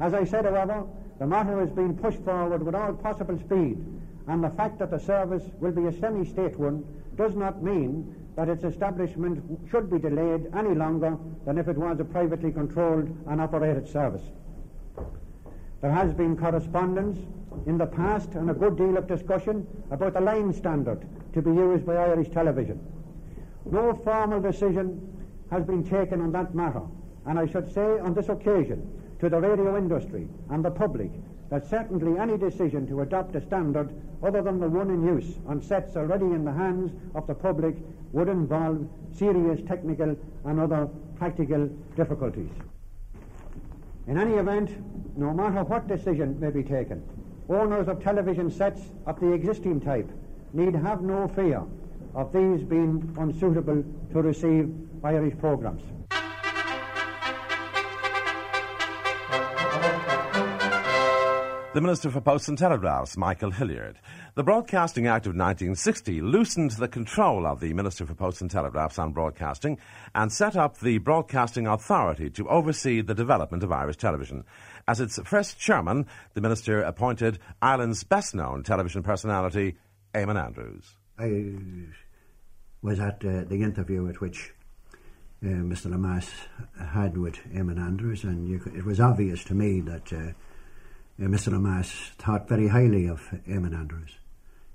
As 0.00 0.14
I 0.14 0.24
said, 0.24 0.46
however, 0.46 0.84
the 1.20 1.26
matter 1.26 1.62
is 1.62 1.70
being 1.70 1.96
pushed 1.96 2.20
forward 2.20 2.60
with 2.60 2.74
all 2.74 2.92
possible 2.94 3.38
speed, 3.38 3.78
and 4.26 4.42
the 4.42 4.50
fact 4.50 4.80
that 4.80 4.90
the 4.90 4.98
service 4.98 5.44
will 5.60 5.70
be 5.70 5.86
a 5.86 6.00
semi-state 6.00 6.58
one 6.58 6.84
does 7.14 7.36
not 7.36 7.62
mean 7.62 8.16
that 8.36 8.48
its 8.48 8.64
establishment 8.64 9.42
should 9.70 9.90
be 9.90 9.98
delayed 9.98 10.46
any 10.54 10.74
longer 10.74 11.16
than 11.46 11.58
if 11.58 11.68
it 11.68 11.76
was 11.76 12.00
a 12.00 12.04
privately 12.04 12.50
controlled 12.50 13.08
and 13.28 13.40
operated 13.40 13.86
service. 13.86 14.22
There 15.80 15.92
has 15.92 16.12
been 16.12 16.36
correspondence 16.36 17.18
in 17.66 17.78
the 17.78 17.86
past 17.86 18.34
and 18.34 18.50
a 18.50 18.54
good 18.54 18.76
deal 18.76 18.96
of 18.96 19.06
discussion 19.06 19.66
about 19.90 20.14
the 20.14 20.20
line 20.20 20.52
standard 20.52 21.06
to 21.34 21.42
be 21.42 21.50
used 21.50 21.86
by 21.86 21.96
Irish 21.96 22.30
television. 22.30 22.80
No 23.70 23.94
formal 24.04 24.40
decision 24.40 25.00
has 25.50 25.64
been 25.64 25.84
taken 25.84 26.20
on 26.20 26.32
that 26.32 26.54
matter, 26.54 26.82
and 27.26 27.38
I 27.38 27.46
should 27.46 27.72
say 27.72 27.98
on 28.00 28.14
this 28.14 28.28
occasion 28.28 28.90
to 29.20 29.28
the 29.28 29.40
radio 29.40 29.76
industry 29.76 30.28
and 30.50 30.64
the 30.64 30.70
public 30.70 31.10
that 31.54 31.70
certainly 31.70 32.18
any 32.18 32.36
decision 32.36 32.84
to 32.84 33.02
adopt 33.02 33.36
a 33.36 33.40
standard 33.40 33.94
other 34.24 34.42
than 34.42 34.58
the 34.58 34.68
one 34.68 34.90
in 34.90 35.06
use 35.06 35.36
on 35.46 35.62
sets 35.62 35.94
already 35.94 36.24
in 36.24 36.44
the 36.44 36.50
hands 36.50 36.90
of 37.14 37.28
the 37.28 37.34
public 37.34 37.76
would 38.10 38.28
involve 38.28 38.84
serious 39.16 39.60
technical 39.68 40.16
and 40.46 40.58
other 40.58 40.88
practical 41.14 41.66
difficulties. 41.94 42.50
In 44.08 44.18
any 44.18 44.32
event, 44.32 44.68
no 45.16 45.32
matter 45.32 45.62
what 45.62 45.86
decision 45.86 46.40
may 46.40 46.50
be 46.50 46.64
taken, 46.64 47.00
owners 47.48 47.86
of 47.86 48.02
television 48.02 48.50
sets 48.50 48.80
of 49.06 49.20
the 49.20 49.30
existing 49.30 49.80
type 49.80 50.10
need 50.54 50.74
have 50.74 51.02
no 51.02 51.28
fear 51.28 51.62
of 52.16 52.32
these 52.32 52.64
being 52.64 53.14
unsuitable 53.16 53.84
to 54.12 54.22
receive 54.22 54.74
Irish 55.04 55.38
programmes. 55.38 55.82
The 61.74 61.80
Minister 61.80 62.08
for 62.08 62.20
Posts 62.20 62.50
and 62.50 62.56
Telegraphs, 62.56 63.16
Michael 63.16 63.50
Hilliard. 63.50 63.98
The 64.36 64.44
Broadcasting 64.44 65.08
Act 65.08 65.26
of 65.26 65.30
1960 65.30 66.20
loosened 66.20 66.70
the 66.70 66.86
control 66.86 67.44
of 67.44 67.58
the 67.58 67.72
Minister 67.72 68.06
for 68.06 68.14
Posts 68.14 68.42
and 68.42 68.50
Telegraphs 68.52 68.96
on 68.96 69.10
broadcasting 69.10 69.78
and 70.14 70.32
set 70.32 70.56
up 70.56 70.78
the 70.78 70.98
Broadcasting 70.98 71.66
Authority 71.66 72.30
to 72.30 72.48
oversee 72.48 73.00
the 73.00 73.12
development 73.12 73.64
of 73.64 73.72
Irish 73.72 73.96
television. 73.96 74.44
As 74.86 75.00
its 75.00 75.18
first 75.24 75.58
chairman, 75.58 76.06
the 76.34 76.40
Minister 76.40 76.80
appointed 76.80 77.40
Ireland's 77.60 78.04
best 78.04 78.36
known 78.36 78.62
television 78.62 79.02
personality, 79.02 79.74
Eamon 80.14 80.40
Andrews. 80.40 80.94
I 81.18 81.88
was 82.82 83.00
at 83.00 83.24
uh, 83.24 83.46
the 83.48 83.64
interview 83.64 84.08
at 84.08 84.20
which 84.20 84.54
uh, 85.42 85.46
Mr. 85.46 85.86
Lemass 85.86 86.30
had 86.92 87.16
with 87.16 87.34
Eamon 87.52 87.80
Andrews, 87.80 88.22
and 88.22 88.62
could, 88.62 88.76
it 88.76 88.84
was 88.84 89.00
obvious 89.00 89.42
to 89.46 89.54
me 89.54 89.80
that. 89.80 90.12
Uh, 90.12 90.32
uh, 91.20 91.26
Mr. 91.26 91.52
Lemass 91.52 92.10
thought 92.18 92.48
very 92.48 92.68
highly 92.68 93.06
of 93.06 93.20
Eamon 93.48 93.74
Andrews. 93.74 94.18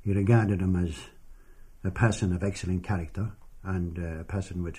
He 0.03 0.13
regarded 0.13 0.61
him 0.61 0.75
as 0.75 0.95
a 1.83 1.91
person 1.91 2.33
of 2.33 2.43
excellent 2.43 2.83
character 2.83 3.31
and 3.63 3.99
uh, 3.99 4.21
a 4.21 4.23
person 4.23 4.63
with 4.63 4.77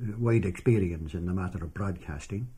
uh, 0.00 0.16
wide 0.18 0.44
experience 0.44 1.14
in 1.14 1.26
the 1.26 1.32
matter 1.34 1.62
of 1.62 1.74
broadcasting 1.74 2.48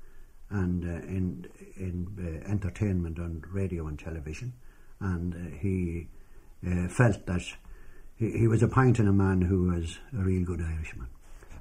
and 0.50 0.84
uh, 0.84 1.06
in 1.06 1.46
in 1.76 2.42
uh, 2.46 2.50
entertainment 2.50 3.18
on 3.18 3.42
radio 3.52 3.86
and 3.86 3.98
television, 3.98 4.52
and 5.00 5.34
uh, 5.34 5.58
he 5.60 6.08
felt 6.88 7.24
that 7.26 7.42
he, 8.16 8.32
he, 8.32 8.48
was 8.48 8.62
appointing 8.62 9.06
a 9.06 9.12
man 9.12 9.40
who 9.40 9.70
was 9.70 9.98
a 10.12 10.22
real 10.22 10.44
good 10.44 10.60
Irishman. 10.60 11.06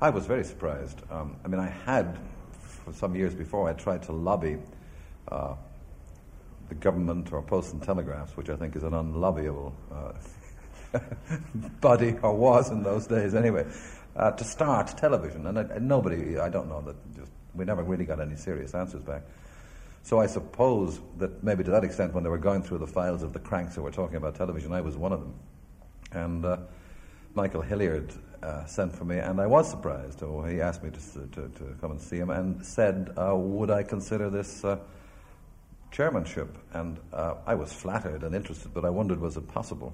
I 0.01 0.09
was 0.09 0.25
very 0.25 0.43
surprised. 0.43 0.99
Um, 1.11 1.37
I 1.45 1.47
mean, 1.47 1.59
I 1.59 1.69
had 1.69 2.17
for 2.83 2.91
some 2.91 3.15
years 3.15 3.35
before 3.35 3.69
I 3.69 3.73
tried 3.73 4.01
to 4.03 4.11
lobby 4.11 4.57
the 6.69 6.75
government 6.75 7.33
or 7.33 7.41
Post 7.41 7.73
and 7.73 7.83
Telegraphs, 7.83 8.37
which 8.37 8.49
I 8.49 8.55
think 8.55 8.75
is 8.75 8.83
an 8.83 8.91
unlobbyable 8.91 9.73
uh, 9.91 10.99
body, 11.81 12.15
or 12.21 12.35
was 12.35 12.69
in 12.69 12.83
those 12.83 13.07
days 13.07 13.35
anyway, 13.35 13.65
uh, 14.15 14.31
to 14.31 14.43
start 14.43 14.95
television. 14.97 15.47
And, 15.47 15.57
and, 15.57 15.87
nobody, 15.87 16.37
I 16.37 16.49
don't 16.49 16.69
know, 16.69 16.81
that 16.81 17.15
just, 17.15 17.31
we 17.55 17.65
never 17.65 17.83
really 17.83 18.05
got 18.05 18.21
any 18.21 18.35
serious 18.35 18.73
answers 18.73 19.03
back. 19.03 19.23
So 20.03 20.19
I 20.19 20.27
suppose 20.27 21.01
that 21.17 21.43
maybe 21.43 21.63
to 21.63 21.71
that 21.71 21.83
extent, 21.83 22.13
when 22.13 22.23
they 22.23 22.29
were 22.29 22.37
going 22.37 22.63
through 22.63 22.77
the 22.77 22.87
files 22.87 23.23
of 23.23 23.33
the 23.33 23.39
cranks 23.39 23.75
who 23.75 23.81
were 23.81 23.91
talking 23.91 24.15
about 24.15 24.35
television, 24.35 24.71
I 24.71 24.81
was 24.81 24.95
one 24.95 25.11
of 25.11 25.19
them. 25.19 25.33
And 26.11 26.45
uh, 26.45 26.57
Michael 27.33 27.61
Hilliard 27.61 28.13
uh, 28.41 28.65
sent 28.65 28.95
for 28.95 29.05
me, 29.05 29.17
and 29.17 29.41
I 29.41 29.47
was 29.47 29.69
surprised. 29.69 30.23
Oh, 30.23 30.43
he 30.43 30.61
asked 30.61 30.83
me 30.83 30.91
to, 30.91 31.27
to, 31.27 31.49
to 31.49 31.75
come 31.81 31.91
and 31.91 32.01
see 32.01 32.17
him 32.17 32.29
and 32.29 32.65
said, 32.65 33.13
uh, 33.17 33.35
Would 33.35 33.69
I 33.69 33.83
consider 33.83 34.29
this 34.29 34.63
uh, 34.63 34.79
chairmanship, 35.91 36.57
and 36.73 36.99
uh, 37.13 37.35
I 37.45 37.55
was 37.55 37.73
flattered 37.73 38.23
and 38.23 38.35
interested, 38.35 38.73
but 38.73 38.85
I 38.85 38.89
wondered 38.89 39.19
was 39.19 39.37
it 39.37 39.47
possible? 39.47 39.93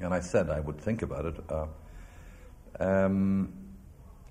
And 0.00 0.14
I 0.14 0.20
said 0.20 0.50
I 0.50 0.60
would 0.60 0.80
think 0.80 1.02
about 1.02 1.26
it. 1.26 1.34
Uh, 1.48 1.66
um, 2.80 3.52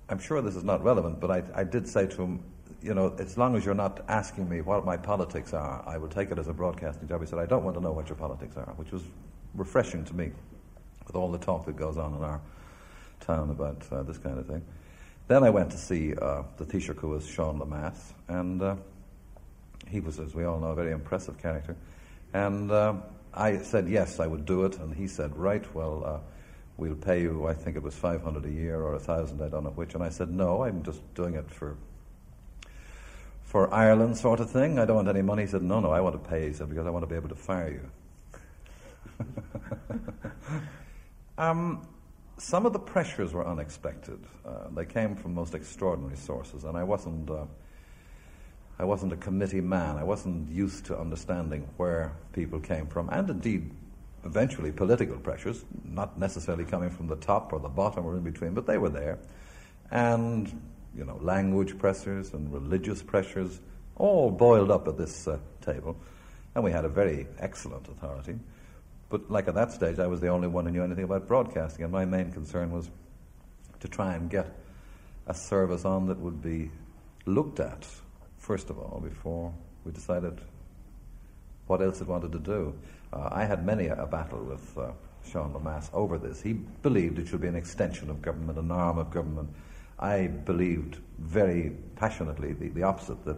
I'm 0.08 0.18
sure 0.18 0.40
this 0.40 0.56
is 0.56 0.64
not 0.64 0.82
relevant, 0.82 1.20
but 1.20 1.30
I, 1.30 1.42
I, 1.54 1.64
did 1.64 1.86
say 1.86 2.06
to 2.06 2.22
him, 2.22 2.42
you 2.80 2.94
know, 2.94 3.14
as 3.18 3.36
long 3.36 3.56
as 3.56 3.64
you're 3.64 3.74
not 3.74 4.02
asking 4.08 4.48
me 4.48 4.62
what 4.62 4.86
my 4.86 4.96
politics 4.96 5.52
are, 5.52 5.84
I 5.86 5.98
will 5.98 6.08
take 6.08 6.30
it 6.30 6.38
as 6.38 6.48
a 6.48 6.54
broadcasting 6.54 7.08
job. 7.08 7.20
He 7.20 7.26
said, 7.26 7.38
I 7.38 7.44
don't 7.44 7.62
want 7.62 7.76
to 7.76 7.82
know 7.82 7.92
what 7.92 8.08
your 8.08 8.16
politics 8.16 8.56
are, 8.56 8.72
which 8.76 8.90
was 8.90 9.02
refreshing 9.54 10.04
to 10.06 10.14
me 10.14 10.32
with 11.06 11.14
all 11.14 11.30
the 11.30 11.38
talk 11.38 11.66
that 11.66 11.76
goes 11.76 11.98
on 11.98 12.14
in 12.14 12.22
our 12.22 12.40
town 13.20 13.50
about 13.50 13.84
uh, 13.92 14.02
this 14.02 14.16
kind 14.16 14.38
of 14.38 14.46
thing. 14.46 14.64
Then 15.26 15.44
I 15.44 15.50
went 15.50 15.70
to 15.72 15.76
see 15.76 16.14
uh, 16.14 16.42
the 16.56 16.64
Taoiseach 16.64 16.98
who 16.98 17.08
was 17.08 17.26
Sean 17.26 17.58
Lemass, 17.58 18.14
and 18.28 18.62
uh, 18.62 18.76
he 19.88 20.00
was, 20.00 20.18
as 20.18 20.34
we 20.34 20.44
all 20.44 20.58
know, 20.58 20.68
a 20.68 20.74
very 20.74 20.92
impressive 20.92 21.40
character. 21.40 21.76
And 22.32 22.70
uh, 22.70 22.94
I 23.34 23.58
said, 23.58 23.88
yes, 23.88 24.20
I 24.20 24.26
would 24.26 24.44
do 24.44 24.64
it. 24.64 24.78
And 24.78 24.94
he 24.94 25.06
said, 25.06 25.36
right, 25.36 25.64
well, 25.74 26.04
uh, 26.04 26.18
we'll 26.76 26.94
pay 26.94 27.22
you, 27.22 27.46
I 27.46 27.54
think 27.54 27.76
it 27.76 27.82
was 27.82 27.94
500 27.94 28.44
a 28.44 28.50
year 28.50 28.80
or 28.80 28.90
a 28.90 28.98
1,000, 28.98 29.42
I 29.42 29.48
don't 29.48 29.64
know 29.64 29.70
which. 29.70 29.94
And 29.94 30.02
I 30.02 30.10
said, 30.10 30.30
no, 30.30 30.64
I'm 30.64 30.82
just 30.82 31.02
doing 31.14 31.34
it 31.34 31.50
for 31.50 31.76
for 33.48 33.72
Ireland 33.72 34.18
sort 34.18 34.40
of 34.40 34.50
thing. 34.50 34.78
I 34.78 34.84
don't 34.84 34.96
want 34.96 35.08
any 35.08 35.22
money. 35.22 35.44
He 35.44 35.48
said, 35.48 35.62
no, 35.62 35.80
no, 35.80 35.90
I 35.90 36.02
want 36.02 36.22
to 36.22 36.28
pay. 36.30 36.48
He 36.48 36.52
said, 36.52 36.68
because 36.68 36.86
I 36.86 36.90
want 36.90 37.02
to 37.02 37.06
be 37.06 37.16
able 37.16 37.30
to 37.30 37.34
fire 37.34 37.80
you. 39.18 39.26
um, 41.38 41.88
some 42.36 42.66
of 42.66 42.74
the 42.74 42.78
pressures 42.78 43.32
were 43.32 43.46
unexpected. 43.46 44.22
Uh, 44.44 44.68
they 44.76 44.84
came 44.84 45.16
from 45.16 45.32
most 45.32 45.54
extraordinary 45.54 46.16
sources, 46.16 46.64
and 46.64 46.76
I 46.76 46.82
wasn't. 46.82 47.30
Uh, 47.30 47.46
I 48.78 48.84
wasn't 48.84 49.12
a 49.12 49.16
committee 49.16 49.60
man. 49.60 49.96
I 49.96 50.04
wasn't 50.04 50.50
used 50.50 50.86
to 50.86 50.98
understanding 50.98 51.68
where 51.76 52.12
people 52.32 52.60
came 52.60 52.86
from, 52.86 53.08
and 53.10 53.28
indeed, 53.28 53.70
eventually, 54.24 54.70
political 54.70 55.16
pressures, 55.16 55.64
not 55.84 56.18
necessarily 56.18 56.64
coming 56.64 56.90
from 56.90 57.08
the 57.08 57.16
top 57.16 57.52
or 57.52 57.58
the 57.58 57.68
bottom 57.68 58.06
or 58.06 58.16
in 58.16 58.22
between, 58.22 58.54
but 58.54 58.66
they 58.66 58.78
were 58.78 58.88
there. 58.88 59.18
And, 59.90 60.60
you 60.96 61.04
know, 61.04 61.18
language 61.20 61.76
pressures 61.78 62.34
and 62.34 62.52
religious 62.52 63.02
pressures 63.02 63.60
all 63.96 64.30
boiled 64.30 64.70
up 64.70 64.86
at 64.86 64.96
this 64.96 65.26
uh, 65.26 65.38
table. 65.60 65.96
And 66.54 66.62
we 66.62 66.70
had 66.70 66.84
a 66.84 66.88
very 66.88 67.26
excellent 67.38 67.88
authority. 67.88 68.38
But, 69.08 69.30
like 69.30 69.48
at 69.48 69.54
that 69.54 69.72
stage, 69.72 69.98
I 69.98 70.06
was 70.06 70.20
the 70.20 70.28
only 70.28 70.48
one 70.48 70.66
who 70.66 70.70
knew 70.70 70.84
anything 70.84 71.04
about 71.04 71.26
broadcasting, 71.26 71.82
and 71.82 71.92
my 71.92 72.04
main 72.04 72.30
concern 72.30 72.70
was 72.70 72.90
to 73.80 73.88
try 73.88 74.14
and 74.14 74.30
get 74.30 74.54
a 75.26 75.34
service 75.34 75.84
on 75.84 76.06
that 76.06 76.18
would 76.18 76.42
be 76.42 76.70
looked 77.26 77.60
at 77.60 77.86
first 78.48 78.70
of 78.70 78.78
all, 78.78 78.98
before 79.04 79.52
we 79.84 79.92
decided 79.92 80.40
what 81.66 81.82
else 81.82 82.00
it 82.00 82.08
wanted 82.08 82.32
to 82.32 82.38
do. 82.38 82.74
Uh, 83.12 83.28
I 83.30 83.44
had 83.44 83.64
many 83.64 83.88
a, 83.88 84.02
a 84.02 84.06
battle 84.06 84.42
with 84.42 84.78
uh, 84.78 84.90
Sean 85.30 85.52
Lemass 85.52 85.90
over 85.92 86.16
this. 86.16 86.40
He 86.40 86.54
believed 86.54 87.18
it 87.18 87.28
should 87.28 87.42
be 87.42 87.48
an 87.48 87.54
extension 87.54 88.08
of 88.08 88.22
government, 88.22 88.58
an 88.58 88.70
arm 88.70 88.96
of 88.96 89.10
government. 89.10 89.50
I 89.98 90.28
believed 90.28 90.96
very 91.18 91.72
passionately 91.96 92.54
the, 92.54 92.68
the 92.68 92.84
opposite, 92.84 93.22
that 93.26 93.36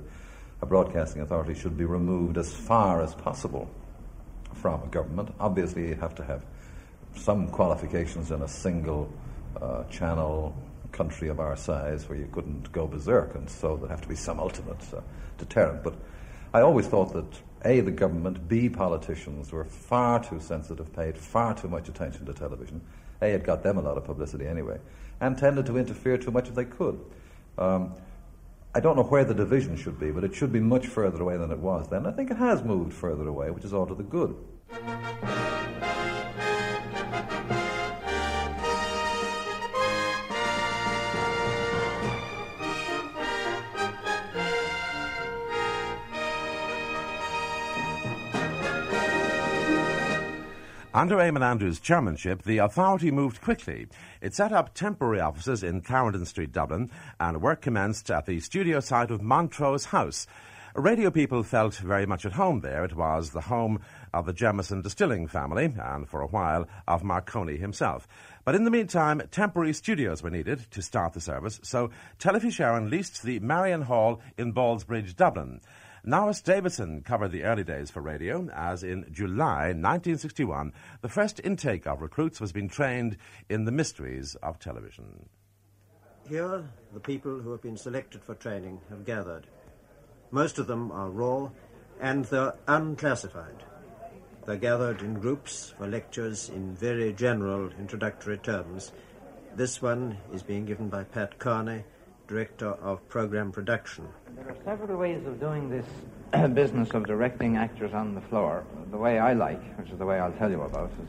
a 0.63 0.67
broadcasting 0.67 1.23
authority 1.23 1.55
should 1.55 1.77
be 1.77 1.87
removed 1.87 2.39
as 2.39 2.55
far 2.55 3.03
as 3.03 3.13
possible 3.13 3.69
from 4.55 4.81
a 4.85 4.87
government. 4.87 5.35
Obviously, 5.41 5.89
you 5.89 5.97
have 5.97 6.15
to 6.15 6.25
have 6.25 6.45
some 7.17 7.49
qualifications 7.49 8.31
in 8.31 8.43
a 8.43 8.49
single 8.49 9.13
uh, 9.61 9.83
channel 9.85 10.55
country 10.93 11.29
of 11.29 11.41
our 11.41 11.57
size 11.57 12.09
where 12.09 12.19
you 12.19 12.29
couldn't 12.33 12.71
go 12.73 12.87
berserk, 12.87 13.35
and 13.35 13.49
so 13.49 13.77
there'd 13.77 13.91
have 13.91 14.03
to 14.03 14.09
be 14.09 14.17
some 14.17 14.41
ultimate 14.41 14.83
uh, 14.95 15.01
deterrent. 15.39 15.83
But 15.83 15.95
I 16.53 16.61
always 16.61 16.87
thought 16.87 17.13
that 17.13 17.41
A, 17.65 17.81
the 17.81 17.91
government, 17.91 18.49
B, 18.49 18.69
politicians 18.69 19.53
were 19.53 19.65
far 19.65 20.23
too 20.23 20.41
sensitive, 20.41 20.93
paid 20.95 21.17
far 21.17 21.55
too 21.55 21.69
much 21.69 21.89
attention 21.89 22.27
to 22.27 22.33
television. 22.33 22.81
A, 23.23 23.27
it 23.27 23.45
got 23.45 23.63
them 23.63 23.79
a 23.79 23.83
lot 23.83 23.97
of 23.97 24.05
publicity 24.05 24.47
anyway, 24.47 24.79
and 25.21 25.37
tended 25.37 25.67
to 25.67 25.77
interfere 25.77 26.19
too 26.19 26.31
much 26.31 26.49
if 26.49 26.55
they 26.55 26.65
could. 26.65 26.99
Um, 27.59 27.95
I 28.75 28.81
don't 28.81 28.97
know 28.97 29.03
where 29.03 29.25
the 29.25 29.35
division 29.35 29.77
should 29.77 29.99
be, 29.99 30.11
but 30.13 30.23
it 30.25 30.35
should 30.35 30.53
be 30.53 30.61
much 30.61 30.87
further 30.87 31.21
away 31.21 31.37
than 31.37 31.51
it 31.51 31.59
was 31.59 31.89
then. 31.89 32.07
I 32.07 32.13
think 32.13 32.31
it 32.31 32.37
has 32.37 32.63
moved 32.63 32.93
further 32.93 33.27
away, 33.27 33.51
which 33.51 33.65
is 33.65 33.75
all 33.75 33.87
to 33.87 33.95
the 33.95 34.05
good. 34.05 34.37
Under 51.01 51.17
Eamon 51.17 51.41
Andrews' 51.41 51.81
chairmanship, 51.81 52.43
the 52.43 52.59
authority 52.59 53.11
moved 53.11 53.41
quickly. 53.41 53.87
It 54.21 54.35
set 54.35 54.53
up 54.53 54.75
temporary 54.75 55.19
offices 55.19 55.63
in 55.63 55.81
Clarendon 55.81 56.27
Street, 56.27 56.53
Dublin, 56.53 56.91
and 57.19 57.41
work 57.41 57.63
commenced 57.63 58.11
at 58.11 58.27
the 58.27 58.39
studio 58.41 58.81
site 58.81 59.11
of 59.11 59.23
Montrose 59.23 59.87
House. 59.87 60.27
Radio 60.75 61.11
people 61.11 61.43
felt 61.43 61.77
very 61.77 62.05
much 62.05 62.27
at 62.27 62.35
home 62.35 62.61
there. 62.61 62.85
It 62.85 62.95
was 62.95 63.31
the 63.31 63.41
home 63.41 63.81
of 64.13 64.27
the 64.27 64.35
Jameson 64.35 64.83
distilling 64.83 65.27
family, 65.27 65.75
and 65.83 66.07
for 66.07 66.21
a 66.21 66.27
while 66.27 66.69
of 66.87 67.03
Marconi 67.03 67.57
himself. 67.57 68.07
But 68.45 68.55
in 68.55 68.65
the 68.65 68.71
meantime, 68.71 69.23
temporary 69.31 69.73
studios 69.73 70.23
were 70.23 70.29
needed 70.29 70.71
to 70.71 70.83
start 70.83 71.15
the 71.15 71.21
service, 71.23 71.61
so 71.63 71.89
Telefís 72.19 72.61
Éireann 72.61 72.91
leased 72.91 73.23
the 73.23 73.39
Marion 73.39 73.81
Hall 73.81 74.21
in 74.37 74.53
Ballsbridge, 74.53 75.17
Dublin. 75.17 75.63
Norris 76.05 76.41
Davidson 76.41 77.03
covered 77.03 77.31
the 77.31 77.45
early 77.45 77.65
days 77.65 77.91
for 77.91 78.01
radio, 78.01 78.49
as 78.55 78.83
in 78.83 79.07
July 79.13 79.69
1961, 79.69 80.73
the 81.03 81.09
first 81.09 81.41
intake 81.45 81.87
of 81.87 82.01
recruits 82.01 82.41
was 82.41 82.53
being 82.53 82.69
trained 82.69 83.19
in 83.51 83.67
the 83.67 83.73
mysteries 83.73 84.35
of 84.43 84.59
television. 84.59 85.29
Here, 86.27 86.65
the 86.95 87.01
people 87.01 87.41
who 87.41 87.51
have 87.51 87.61
been 87.61 87.77
selected 87.77 88.23
for 88.23 88.35
training 88.35 88.81
have 88.89 89.05
gathered. 89.05 89.47
Most 90.31 90.59
of 90.59 90.67
them 90.67 90.91
are 90.91 91.11
raw 91.11 91.51
and 92.01 92.25
they're 92.27 92.55
unclassified. 92.67 93.65
They're 94.47 94.57
gathered 94.57 95.03
in 95.03 95.15
groups 95.15 95.75
for 95.77 95.87
lectures 95.87 96.49
in 96.49 96.75
very 96.75 97.13
general 97.13 97.71
introductory 97.79 98.39
terms. 98.39 98.93
This 99.55 99.83
one 99.83 100.17
is 100.33 100.43
being 100.43 100.65
given 100.65 100.89
by 100.89 101.05
Pat 101.05 101.39
Carney, 101.39 101.85
Director 102.31 102.75
of 102.81 103.09
Program 103.09 103.51
Production. 103.51 104.07
There 104.37 104.49
are 104.51 104.57
several 104.65 104.97
ways 104.97 105.27
of 105.27 105.41
doing 105.41 105.69
this 105.69 105.85
business 106.55 106.91
of 106.91 107.05
directing 107.05 107.57
actors 107.57 107.93
on 107.93 108.15
the 108.15 108.21
floor. 108.21 108.63
The 108.93 108.97
way 108.97 109.19
I 109.19 109.33
like, 109.33 109.61
which 109.77 109.91
is 109.91 109.99
the 109.99 110.07
way 110.07 110.21
I'll 110.21 110.31
tell 110.35 110.49
you 110.49 110.63
about, 110.63 110.93
is 111.03 111.09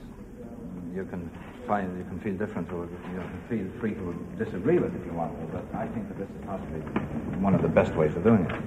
you 0.95 1.05
can 1.05 1.29
find 1.67 1.95
you 1.95 2.05
can 2.05 2.19
feel 2.21 2.33
different 2.33 2.71
or 2.71 2.85
you 2.85 3.19
can 3.19 3.41
feel 3.47 3.79
free 3.79 3.93
to 3.93 4.27
disagree 4.43 4.79
with 4.79 4.95
if 4.95 5.05
you 5.05 5.13
want 5.13 5.39
to, 5.39 5.45
but 5.55 5.63
I 5.79 5.85
think 5.89 6.07
that 6.07 6.17
this 6.17 6.27
is 6.27 6.43
possibly 6.43 6.79
one 7.39 7.53
of 7.53 7.61
the 7.61 7.67
best 7.67 7.93
ways 7.93 8.15
of 8.15 8.23
doing 8.23 8.43
it. 8.49 8.59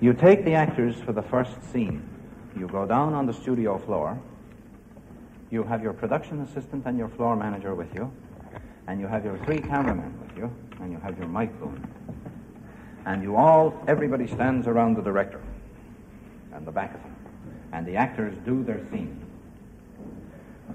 You 0.00 0.12
take 0.12 0.44
the 0.44 0.54
actors 0.54 0.94
for 0.94 1.12
the 1.12 1.22
first 1.22 1.60
scene. 1.72 2.08
You 2.56 2.68
go 2.68 2.86
down 2.86 3.14
on 3.14 3.26
the 3.26 3.32
studio 3.32 3.78
floor. 3.78 4.16
You 5.50 5.64
have 5.64 5.82
your 5.82 5.92
production 5.92 6.40
assistant 6.42 6.86
and 6.86 6.96
your 6.96 7.08
floor 7.08 7.34
manager 7.34 7.74
with 7.74 7.92
you, 7.96 8.12
and 8.86 9.00
you 9.00 9.08
have 9.08 9.24
your 9.24 9.38
three 9.38 9.58
cameramen 9.58 10.16
with 10.20 10.36
you, 10.36 10.54
and 10.80 10.92
you 10.92 10.98
have 10.98 11.18
your 11.18 11.28
mic 11.28 11.58
boom. 11.60 11.86
And 13.06 13.22
you 13.22 13.36
all, 13.36 13.82
everybody 13.86 14.26
stands 14.26 14.66
around 14.66 14.96
the 14.96 15.02
director 15.02 15.40
and 16.52 16.66
the 16.66 16.72
back 16.72 16.94
of 16.94 17.00
him. 17.00 17.16
And 17.72 17.86
the 17.86 17.96
actors 17.96 18.36
do 18.44 18.62
their 18.64 18.80
scene. 18.90 19.24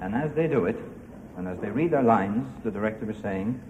And 0.02 0.16
as 0.16 0.34
they 0.34 0.48
do 0.48 0.66
it, 0.66 0.78
and 1.38 1.48
as 1.48 1.60
they 1.60 1.70
read 1.70 1.92
their 1.92 2.04
lines, 2.04 2.48
the 2.64 2.72
director 2.72 3.10
is 3.10 3.18
saying, 3.18 3.62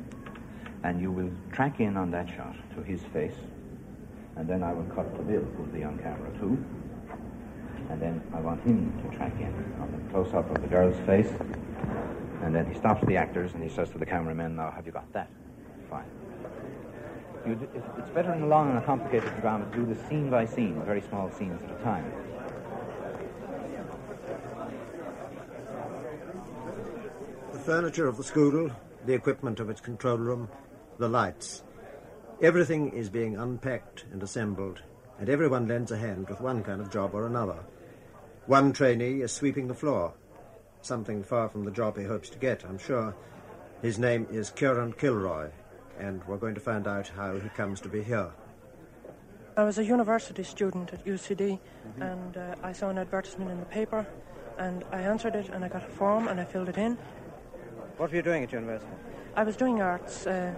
and 0.83 1.01
you 1.01 1.11
will 1.11 1.31
track 1.51 1.79
in 1.79 1.97
on 1.97 2.11
that 2.11 2.29
shot 2.29 2.55
to 2.75 2.83
his 2.83 3.01
face, 3.11 3.35
and 4.35 4.47
then 4.47 4.63
I 4.63 4.73
will 4.73 4.83
cut 4.95 5.15
to 5.15 5.21
Bill, 5.23 5.41
who'll 5.57 5.65
be 5.67 5.83
on 5.83 5.97
camera 5.97 6.29
too. 6.39 6.63
And 7.89 8.01
then 8.01 8.21
I 8.33 8.39
want 8.39 8.61
him 8.63 8.91
to 9.03 9.15
track 9.15 9.33
in 9.39 9.53
on 9.79 9.91
the 9.91 10.11
close 10.11 10.33
up 10.33 10.49
of 10.49 10.61
the 10.61 10.67
girl's 10.67 10.97
face. 11.05 11.31
And 12.41 12.53
then 12.53 12.65
he 12.65 12.77
stops 12.77 13.05
the 13.07 13.17
actors 13.17 13.53
and 13.53 13.63
he 13.63 13.69
says 13.69 13.89
to 13.91 13.97
the 13.97 14.05
cameramen, 14.05 14.55
Now, 14.55 14.71
have 14.71 14.85
you 14.85 14.91
got 14.91 15.11
that? 15.13 15.29
Fine. 15.89 16.05
You 17.45 17.53
d- 17.53 17.65
it's- 17.75 18.09
better 18.09 18.33
in 18.33 18.41
a 18.41 18.47
long 18.47 18.69
and 18.69 18.79
a 18.79 18.81
complicated 18.81 19.29
drama 19.39 19.65
to 19.69 19.77
do 19.77 19.85
this 19.85 20.03
scene 20.07 20.31
by 20.31 20.45
scene, 20.45 20.81
very 20.83 21.01
small 21.01 21.29
scenes 21.31 21.61
at 21.61 21.79
a 21.79 21.83
time. 21.83 22.11
The 27.51 27.59
furniture 27.59 28.07
of 28.07 28.17
the 28.17 28.23
school, 28.23 28.71
the 29.05 29.13
equipment 29.13 29.59
of 29.59 29.69
its 29.69 29.81
control 29.81 30.17
room, 30.17 30.49
the 30.97 31.07
lights. 31.07 31.63
Everything 32.41 32.89
is 32.91 33.09
being 33.09 33.37
unpacked 33.37 34.05
and 34.11 34.23
assembled, 34.23 34.81
and 35.19 35.29
everyone 35.29 35.67
lends 35.67 35.91
a 35.91 35.97
hand 35.97 36.27
with 36.27 36.41
one 36.41 36.63
kind 36.63 36.81
of 36.81 36.89
job 36.91 37.13
or 37.13 37.27
another. 37.27 37.59
One 38.47 38.73
trainee 38.73 39.21
is 39.21 39.31
sweeping 39.31 39.67
the 39.67 39.73
floor, 39.73 40.13
something 40.81 41.23
far 41.23 41.49
from 41.49 41.63
the 41.63 41.71
job 41.71 41.97
he 41.97 42.05
hopes 42.05 42.29
to 42.31 42.39
get, 42.39 42.65
I'm 42.65 42.79
sure. 42.79 43.15
His 43.81 43.99
name 43.99 44.27
is 44.31 44.49
Kieran 44.49 44.93
Kilroy, 44.93 45.49
and 45.99 46.23
we're 46.27 46.37
going 46.37 46.55
to 46.55 46.61
find 46.61 46.87
out 46.87 47.07
how 47.07 47.37
he 47.37 47.49
comes 47.49 47.81
to 47.81 47.89
be 47.89 48.03
here. 48.03 48.31
I 49.57 49.63
was 49.63 49.77
a 49.77 49.83
university 49.85 50.43
student 50.43 50.91
at 50.91 51.05
UCD, 51.05 51.59
and 51.99 52.35
uh, 52.35 52.55
I 52.61 52.73
saw 52.73 52.89
an 52.89 52.97
advertisement 52.97 53.51
in 53.51 53.59
the 53.59 53.65
paper, 53.65 54.05
and 54.57 54.83
I 54.91 55.01
answered 55.01 55.35
it, 55.35 55.49
and 55.49 55.63
I 55.63 55.69
got 55.69 55.83
a 55.83 55.91
form, 55.91 56.27
and 56.27 56.41
I 56.41 56.45
filled 56.45 56.69
it 56.69 56.77
in. 56.77 56.97
What 57.97 58.11
were 58.11 58.17
you 58.17 58.21
doing 58.21 58.43
at 58.43 58.51
university? 58.51 58.91
I 59.35 59.43
was 59.43 59.55
doing 59.55 59.81
arts, 59.81 60.27
uh, 60.27 60.53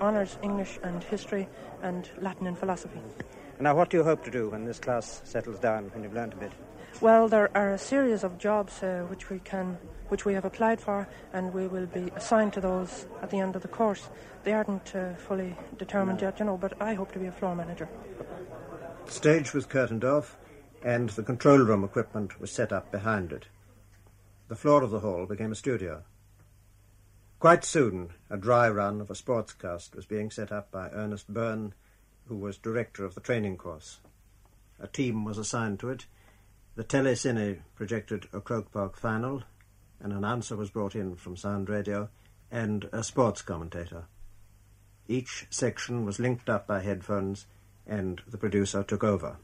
honours 0.00 0.38
English 0.42 0.80
and 0.82 1.04
history, 1.04 1.48
and 1.82 2.08
Latin 2.20 2.46
and 2.48 2.58
philosophy. 2.58 3.00
Now, 3.60 3.76
what 3.76 3.90
do 3.90 3.98
you 3.98 4.02
hope 4.02 4.24
to 4.24 4.30
do 4.30 4.50
when 4.50 4.64
this 4.64 4.80
class 4.80 5.22
settles 5.24 5.60
down, 5.60 5.90
when 5.94 6.02
you've 6.02 6.14
learned 6.14 6.32
a 6.32 6.36
bit? 6.36 6.52
Well, 7.00 7.28
there 7.28 7.56
are 7.56 7.72
a 7.72 7.78
series 7.78 8.24
of 8.24 8.38
jobs 8.38 8.82
uh, 8.82 9.04
which 9.08 9.30
we 9.30 9.38
can, 9.38 9.78
which 10.12 10.26
we 10.26 10.34
have 10.34 10.44
applied 10.44 10.78
for, 10.78 11.08
and 11.32 11.54
we 11.54 11.66
will 11.66 11.86
be 11.86 12.12
assigned 12.14 12.52
to 12.52 12.60
those 12.60 13.06
at 13.22 13.30
the 13.30 13.38
end 13.38 13.56
of 13.56 13.62
the 13.62 13.68
course. 13.68 14.10
They 14.44 14.52
aren't 14.52 14.94
uh, 14.94 15.14
fully 15.14 15.56
determined 15.78 16.20
yet, 16.20 16.38
you 16.38 16.44
know, 16.44 16.58
but 16.58 16.74
I 16.82 16.92
hope 16.92 17.12
to 17.12 17.18
be 17.18 17.28
a 17.28 17.32
floor 17.32 17.56
manager. 17.56 17.88
The 19.06 19.10
stage 19.10 19.54
was 19.54 19.64
curtained 19.64 20.04
off, 20.04 20.36
and 20.84 21.08
the 21.08 21.22
control 21.22 21.60
room 21.60 21.82
equipment 21.82 22.38
was 22.38 22.52
set 22.52 22.74
up 22.74 22.92
behind 22.92 23.32
it. 23.32 23.46
The 24.48 24.54
floor 24.54 24.82
of 24.82 24.90
the 24.90 25.00
hall 25.00 25.24
became 25.24 25.50
a 25.50 25.54
studio. 25.54 26.02
Quite 27.40 27.64
soon, 27.64 28.10
a 28.28 28.36
dry 28.36 28.68
run 28.68 29.00
of 29.00 29.10
a 29.10 29.14
sportscast 29.14 29.96
was 29.96 30.04
being 30.04 30.30
set 30.30 30.52
up 30.52 30.70
by 30.70 30.90
Ernest 30.90 31.32
Byrne, 31.32 31.72
who 32.26 32.36
was 32.36 32.58
director 32.58 33.06
of 33.06 33.14
the 33.14 33.22
training 33.22 33.56
course. 33.56 34.00
A 34.78 34.88
team 34.88 35.24
was 35.24 35.38
assigned 35.38 35.80
to 35.80 35.88
it. 35.88 36.04
The 36.74 36.84
Telecine 36.84 37.60
projected 37.74 38.28
a 38.34 38.42
Croke 38.42 38.72
Park 38.72 38.98
final, 38.98 39.44
an 40.02 40.12
announcer 40.12 40.56
was 40.56 40.70
brought 40.70 40.94
in 40.94 41.14
from 41.14 41.36
Sound 41.36 41.68
Radio, 41.68 42.08
and 42.50 42.88
a 42.92 43.02
sports 43.02 43.40
commentator. 43.40 44.04
Each 45.08 45.46
section 45.48 46.04
was 46.04 46.18
linked 46.18 46.48
up 46.48 46.66
by 46.66 46.80
headphones, 46.80 47.46
and 47.86 48.20
the 48.26 48.38
producer 48.38 48.82
took 48.82 49.02
over. 49.04 49.36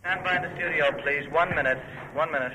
Stand 0.00 0.24
by 0.24 0.38
the 0.38 0.54
studio, 0.56 0.90
please. 1.02 1.28
One 1.30 1.54
minute. 1.54 1.78
One 2.14 2.30
minute. 2.30 2.52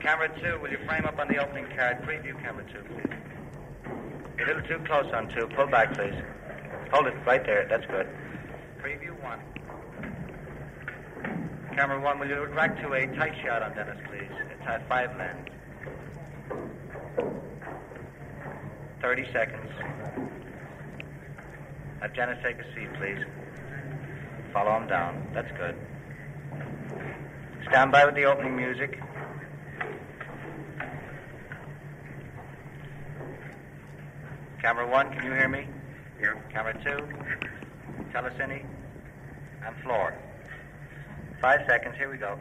Camera 0.00 0.28
two, 0.40 0.58
will 0.60 0.70
you 0.70 0.78
frame 0.86 1.04
up 1.04 1.18
on 1.18 1.28
the 1.28 1.38
opening 1.38 1.66
card? 1.76 2.02
Preview 2.02 2.40
camera 2.42 2.64
two, 2.72 2.82
please. 2.92 3.12
A 4.42 4.46
little 4.46 4.62
too 4.62 4.80
close 4.84 5.06
on 5.12 5.28
two. 5.28 5.46
Pull 5.54 5.66
back, 5.68 5.94
please. 5.94 6.14
Hold 6.92 7.06
it 7.06 7.14
right 7.24 7.44
there. 7.44 7.66
That's 7.68 7.86
good. 7.86 8.08
Preview 8.82 9.20
one. 9.22 9.40
Camera 11.74 11.98
one, 12.00 12.18
will 12.18 12.28
you 12.28 12.44
rack 12.46 12.80
to 12.82 12.92
a 12.92 13.06
tight 13.16 13.32
shot 13.42 13.62
on 13.62 13.74
Dennis, 13.74 13.96
please? 14.08 14.30
It's 14.50 14.66
at 14.66 14.86
five 14.88 15.16
men. 15.16 15.48
30 19.00 19.32
seconds. 19.32 19.70
Have 22.00 22.14
Dennis 22.14 22.38
take 22.44 22.58
a 22.58 22.74
seat, 22.74 22.92
please. 22.98 23.24
Follow 24.52 24.76
him 24.76 24.86
down. 24.86 25.26
That's 25.32 25.50
good. 25.56 25.74
Stand 27.68 27.90
by 27.90 28.04
with 28.04 28.16
the 28.16 28.24
opening 28.24 28.54
music. 28.54 29.00
Camera 34.60 34.86
one, 34.86 35.10
can 35.12 35.24
you 35.24 35.32
hear 35.32 35.48
me? 35.48 35.66
Here. 36.18 36.40
Camera 36.52 36.74
two, 36.84 36.98
telecine, 38.12 38.64
and 39.66 39.76
floor. 39.82 40.14
Five 41.42 41.66
seconds, 41.68 41.96
here 41.98 42.08
we 42.08 42.18
go. 42.18 42.38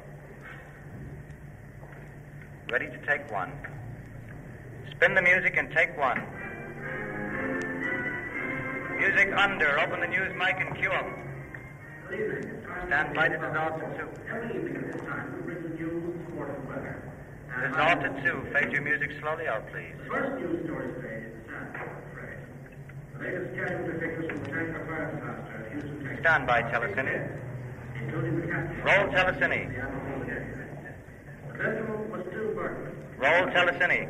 Ready 2.71 2.85
to 2.85 2.97
take 3.07 3.31
one. 3.31 3.51
Spin 4.91 5.15
the 5.15 5.23
music 5.23 5.57
and 5.57 5.71
take 5.71 5.97
one. 5.97 6.21
Music 8.99 9.33
under, 9.35 9.79
open 9.79 10.01
the 10.01 10.07
news 10.07 10.31
mic 10.37 10.55
and 10.59 10.77
cue 10.77 10.91
up. 10.91 11.07
Stand 12.85 13.15
by 13.15 13.27
to 13.27 13.37
dissolve 13.39 13.79
to 13.79 13.87
two. 13.97 14.07
Dissolve 17.59 17.99
to 18.01 18.21
two. 18.21 18.45
Fade 18.53 18.71
your 18.71 18.83
music 18.83 19.13
slowly 19.19 19.47
out, 19.47 19.67
please. 19.71 19.95
First 20.07 20.39
news 20.39 20.63
story 20.65 20.93
today 20.93 21.25
is 21.25 21.33
the 23.17 23.23
latest 23.23 23.55
casualty 23.55 23.93
figures 23.93 24.27
from 24.29 24.45
Tanker 24.45 24.85
Fire 24.85 25.09
Disaster 25.15 25.69
Houston, 25.71 25.99
Texas. 26.03 26.19
Stand 26.19 26.45
by, 26.45 26.61
telecine. 26.61 27.50
Roll 28.83 29.11
burning. 29.11 29.69
Roll 33.17 33.51
control. 33.51 34.09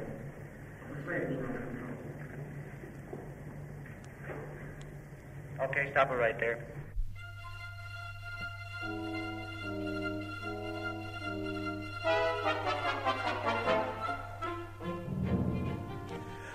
Okay, 5.62 5.92
stop 5.92 6.10
it 6.12 6.16
right 6.16 6.40
there. 6.40 6.66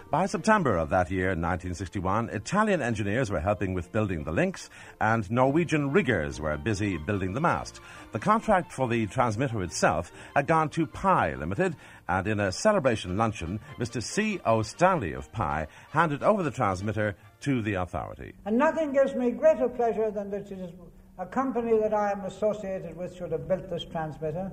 By 0.09 0.27
September 0.27 0.77
of 0.77 0.91
that 0.91 1.11
year, 1.11 1.31
1961, 1.31 2.31
Italian 2.31 2.81
engineers 2.81 3.29
were 3.29 3.41
helping 3.41 3.75
with 3.75 3.91
building 3.91 4.23
the 4.23 4.31
links, 4.31 4.71
and 5.01 5.29
Norwegian 5.33 5.91
riggers 5.91 6.41
were 6.41 6.57
busy 6.57 6.97
building 6.97 7.33
the 7.33 7.41
mast. 7.41 7.81
The 8.13 8.21
contract 8.21 8.73
for 8.73 8.87
the 8.87 9.09
transmitter 9.09 9.65
itself 9.65 10.13
had 10.37 10.47
gone 10.47 10.69
to 10.71 10.87
Pye 10.87 11.35
Limited, 11.35 11.75
and 12.09 12.25
in 12.29 12.39
a 12.39 12.53
celebration 12.53 13.17
luncheon, 13.17 13.59
Mr. 13.81 14.01
C. 14.01 14.39
O. 14.47 14.63
Stanley 14.63 15.13
of 15.13 15.33
Pye 15.33 15.67
handed 15.91 16.23
over 16.23 16.45
the 16.45 16.53
transmitter 16.53 17.17
to 17.41 17.61
the 17.61 17.75
authority. 17.75 18.33
And 18.45 18.57
nothing 18.57 18.93
gives 18.93 19.13
me 19.17 19.33
greater 19.33 19.69
pleasure 19.69 20.13
than 20.13 20.31
that 20.31 20.53
it 20.53 20.61
is 20.61 20.71
a 21.19 21.27
company 21.27 21.77
that 21.81 21.93
I 21.93 22.13
am 22.13 22.21
associated 22.27 22.97
with 22.97 23.17
should 23.17 23.33
have 23.33 23.49
built 23.49 23.69
this 23.69 23.85
transmitter. 23.85 24.53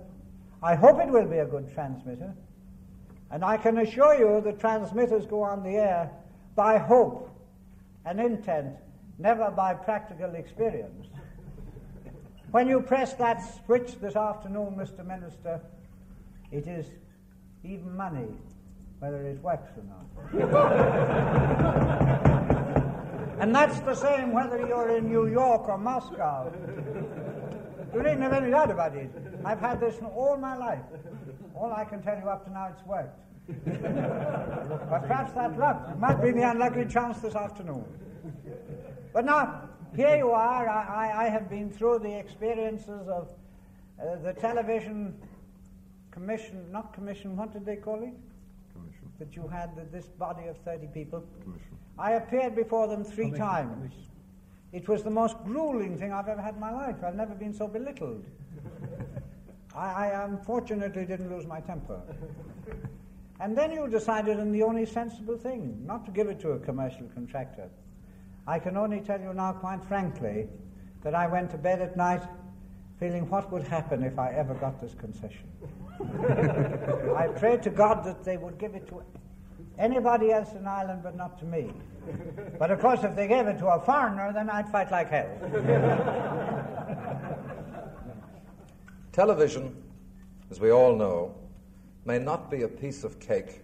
I 0.63 0.73
hope 0.73 0.99
it 0.99 1.09
will 1.09 1.27
be 1.27 1.37
a 1.37 1.45
good 1.45 1.71
transmitter. 1.75 2.33
And 3.33 3.43
I 3.43 3.57
can 3.57 3.77
assure 3.79 4.13
you 4.13 4.39
the 4.41 4.53
transmitters 4.53 5.25
go 5.25 5.41
on 5.41 5.63
the 5.63 5.71
air 5.71 6.11
by 6.55 6.77
hope 6.77 7.31
and 8.05 8.19
intent, 8.19 8.75
never 9.17 9.49
by 9.49 9.73
practical 9.73 10.35
experience. 10.35 11.07
when 12.51 12.67
you 12.67 12.79
press 12.79 13.15
that 13.15 13.41
switch 13.65 13.99
this 13.99 14.15
afternoon, 14.15 14.75
Mr. 14.77 15.03
Minister, 15.03 15.59
it 16.51 16.67
is 16.67 16.85
even 17.63 17.97
money 17.97 18.27
whether 18.99 19.23
it 19.23 19.41
works 19.41 19.71
or 19.77 19.83
not. 19.83 20.05
and 23.39 23.55
that's 23.55 23.79
the 23.79 23.95
same 23.95 24.31
whether 24.31 24.59
you're 24.59 24.95
in 24.95 25.09
New 25.09 25.25
York 25.25 25.67
or 25.67 25.79
Moscow. 25.79 26.53
You 27.95 28.03
needn't 28.03 28.21
have 28.21 28.33
any 28.33 28.51
doubt 28.51 28.69
about 28.69 28.95
it. 28.95 29.09
I've 29.43 29.59
had 29.59 29.79
this 29.79 29.95
all 30.15 30.37
my 30.37 30.55
life. 30.55 30.83
All 31.55 31.71
I 31.71 31.85
can 31.85 32.01
tell 32.01 32.17
you 32.17 32.29
up 32.29 32.45
to 32.45 32.51
now, 32.51 32.69
it's 32.71 32.85
worked. 32.85 33.19
but 33.47 35.07
perhaps 35.07 35.33
that 35.33 35.57
luck 35.59 35.89
it 35.91 35.99
might 35.99 36.21
be 36.21 36.31
the 36.31 36.49
unlucky 36.49 36.85
chance 36.85 37.19
this 37.19 37.35
afternoon. 37.35 37.83
But 39.13 39.25
now, 39.25 39.69
here 39.95 40.15
you 40.15 40.31
are. 40.31 40.67
I, 40.67 41.09
I, 41.09 41.25
I 41.25 41.29
have 41.29 41.49
been 41.49 41.69
through 41.69 41.99
the 41.99 42.17
experiences 42.17 43.07
of 43.07 43.29
uh, 44.01 44.15
the 44.23 44.33
television 44.33 45.15
commission, 46.11 46.71
not 46.71 46.93
commission, 46.93 47.35
what 47.35 47.51
did 47.51 47.65
they 47.65 47.75
call 47.75 48.01
it? 48.01 48.13
Commission. 48.73 49.11
That 49.19 49.35
you 49.35 49.47
had 49.47 49.75
the, 49.75 49.83
this 49.91 50.07
body 50.07 50.47
of 50.47 50.57
30 50.59 50.87
people. 50.87 51.23
Commission. 51.43 51.77
I 51.97 52.13
appeared 52.13 52.55
before 52.55 52.87
them 52.87 53.03
three 53.03 53.25
Commission. 53.25 53.45
times. 53.45 53.93
It 54.71 54.87
was 54.87 55.03
the 55.03 55.11
most 55.11 55.35
grueling 55.43 55.97
thing 55.97 56.11
I've 56.11 56.27
ever 56.27 56.41
had 56.41 56.55
in 56.55 56.59
my 56.59 56.71
life. 56.71 56.95
I've 57.05 57.15
never 57.15 57.35
been 57.35 57.53
so 57.53 57.67
belittled. 57.67 58.25
I, 59.75 60.07
I 60.07 60.25
unfortunately 60.25 61.05
didn't 61.05 61.29
lose 61.29 61.45
my 61.45 61.59
temper. 61.61 61.99
And 63.39 63.57
then 63.57 63.71
you 63.71 63.87
decided 63.87 64.39
on 64.39 64.51
the 64.51 64.63
only 64.63 64.85
sensible 64.85 65.37
thing, 65.37 65.83
not 65.85 66.05
to 66.05 66.11
give 66.11 66.27
it 66.29 66.39
to 66.41 66.51
a 66.51 66.59
commercial 66.59 67.07
contractor. 67.13 67.69
I 68.47 68.59
can 68.59 68.77
only 68.77 69.01
tell 69.01 69.19
you 69.19 69.33
now, 69.33 69.53
quite 69.53 69.83
frankly, 69.85 70.47
that 71.01 71.15
I 71.15 71.27
went 71.27 71.51
to 71.51 71.57
bed 71.57 71.81
at 71.81 71.97
night 71.97 72.21
feeling 72.99 73.29
what 73.29 73.51
would 73.51 73.63
happen 73.63 74.03
if 74.03 74.17
I 74.19 74.31
ever 74.31 74.53
got 74.53 74.79
this 74.79 74.93
concession. 74.93 75.49
I 77.17 77.27
prayed 77.27 77.63
to 77.63 77.69
God 77.69 78.03
that 78.05 78.23
they 78.23 78.37
would 78.37 78.57
give 78.57 78.75
it 78.75 78.87
to 78.87 79.03
anybody 79.77 80.31
else 80.31 80.53
in 80.53 80.67
Ireland 80.67 81.01
but 81.03 81.15
not 81.15 81.39
to 81.39 81.45
me. 81.45 81.71
But 82.59 82.71
of 82.71 82.79
course, 82.79 83.03
if 83.03 83.15
they 83.15 83.27
gave 83.27 83.47
it 83.47 83.57
to 83.59 83.67
a 83.67 83.79
foreigner, 83.81 84.31
then 84.33 84.49
I'd 84.49 84.69
fight 84.69 84.91
like 84.91 85.09
hell. 85.09 85.29
Television, 89.13 89.75
as 90.49 90.59
we 90.59 90.71
all 90.71 90.95
know, 90.95 91.35
may 92.03 92.17
not 92.17 92.49
be 92.49 92.63
a 92.63 92.67
piece 92.67 93.03
of 93.03 93.19
cake, 93.19 93.61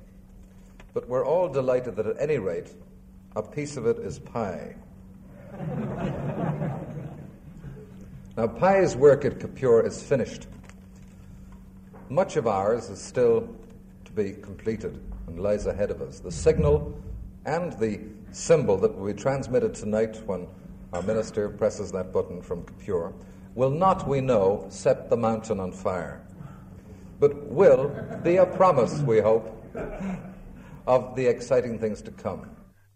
but 0.94 1.10
we're 1.10 1.26
all 1.26 1.50
delighted 1.50 1.96
that 1.96 2.06
at 2.06 2.22
any 2.22 2.38
rate, 2.38 2.72
a 3.36 3.42
piece 3.42 3.76
of 3.76 3.88
it 3.88 3.98
is 3.98 4.20
pie. 4.20 4.76
now, 8.38 8.46
Pye's 8.46 8.96
work 8.96 9.26
at 9.26 9.40
Kipure 9.40 9.84
is 9.88 10.04
finished. 10.04 10.46
Much 12.10 12.36
of 12.36 12.46
ours 12.46 12.92
is 12.92 13.02
still 13.02 13.50
to 14.06 14.12
be 14.12 14.34
completed 14.34 15.02
and 15.26 15.40
lies 15.40 15.66
ahead 15.66 15.90
of 15.90 16.00
us. 16.04 16.20
The 16.20 16.32
signal 16.32 16.96
and 17.46 17.74
the 17.80 18.02
symbol 18.32 18.78
that 18.78 18.96
will 18.96 19.08
be 19.08 19.20
transmitted 19.20 19.74
tonight 19.74 20.22
when 20.28 20.48
our 20.94 21.02
minister 21.02 21.50
presses 21.50 21.92
that 21.94 22.14
button 22.14 22.40
from 22.40 22.62
Kipure 22.66 23.16
will 23.60 23.70
not, 23.70 24.08
we 24.08 24.22
know, 24.22 24.66
set 24.70 25.10
the 25.10 25.18
mountain 25.18 25.60
on 25.60 25.70
fire, 25.70 26.26
but 27.20 27.36
will 27.48 27.90
be 28.24 28.38
a 28.38 28.46
promise, 28.46 29.02
we 29.02 29.20
hope, 29.20 29.54
of 30.88 31.14
the 31.18 31.26
exciting 31.26 31.78
things 31.78 32.02
to 32.02 32.10
come. 32.10 32.50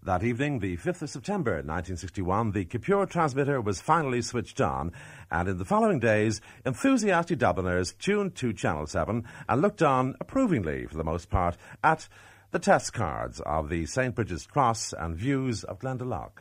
That 0.04 0.24
evening, 0.24 0.60
the 0.60 0.78
5th 0.78 1.02
of 1.02 1.10
September 1.10 1.56
1961, 1.56 2.54
the 2.54 2.64
Kipure 2.64 3.10
transmitter 3.10 3.60
was 3.60 3.82
finally 3.82 4.22
switched 4.22 4.62
on, 4.62 4.94
and 5.30 5.50
in 5.50 5.58
the 5.58 5.66
following 5.66 6.00
days, 6.00 6.40
enthusiastic 6.66 7.40
Dubliners 7.40 7.92
tuned 7.92 8.36
to 8.36 8.54
Channel 8.54 8.88
7 8.88 9.26
and 9.50 9.62
looked 9.62 9.84
on 9.84 10.16
approvingly, 10.22 10.86
for 10.86 10.96
the 10.96 11.04
most 11.04 11.30
part, 11.30 11.58
at 11.84 12.08
the 12.52 12.60
test 12.60 12.94
cards 12.94 13.42
of 13.42 13.68
the 13.68 13.86
St. 13.86 14.16
Bridget's 14.16 14.46
Cross 14.46 14.94
and 14.98 15.14
views 15.14 15.66
of 15.66 15.80
Glendalough. 15.80 16.32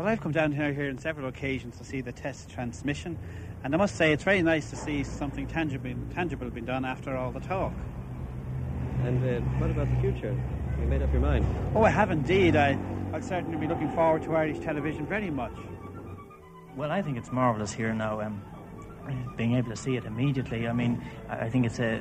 Well, 0.00 0.08
I've 0.08 0.22
come 0.22 0.32
down 0.32 0.52
here, 0.52 0.72
here 0.72 0.88
on 0.88 0.96
several 0.96 1.28
occasions 1.28 1.76
to 1.76 1.84
see 1.84 2.00
the 2.00 2.10
test 2.10 2.48
transmission, 2.48 3.18
and 3.62 3.74
I 3.74 3.76
must 3.76 3.96
say 3.96 4.14
it's 4.14 4.24
very 4.24 4.40
nice 4.40 4.70
to 4.70 4.76
see 4.76 5.04
something 5.04 5.46
tangible, 5.46 5.92
tangible 6.14 6.48
being 6.48 6.64
done 6.64 6.86
after 6.86 7.14
all 7.14 7.32
the 7.32 7.40
talk. 7.40 7.74
And 9.04 9.22
uh, 9.22 9.46
what 9.58 9.68
about 9.68 9.90
the 9.94 10.00
future? 10.00 10.32
Have 10.32 10.80
You 10.80 10.86
made 10.86 11.02
up 11.02 11.12
your 11.12 11.20
mind? 11.20 11.44
Oh, 11.74 11.82
I 11.84 11.90
have 11.90 12.10
indeed. 12.10 12.56
I, 12.56 12.78
I'll 13.12 13.20
certainly 13.20 13.58
be 13.58 13.66
looking 13.66 13.90
forward 13.90 14.22
to 14.22 14.34
Irish 14.34 14.60
television 14.60 15.04
very 15.04 15.28
much. 15.28 15.52
Well, 16.76 16.90
I 16.90 17.02
think 17.02 17.18
it's 17.18 17.30
marvellous 17.30 17.72
here 17.72 17.92
now. 17.92 18.22
Um, 18.22 18.42
being 19.36 19.54
able 19.56 19.68
to 19.68 19.76
see 19.76 19.96
it 19.96 20.06
immediately. 20.06 20.66
I 20.66 20.72
mean, 20.72 21.04
I, 21.28 21.40
I 21.40 21.50
think 21.50 21.66
it's 21.66 21.78
a. 21.78 22.00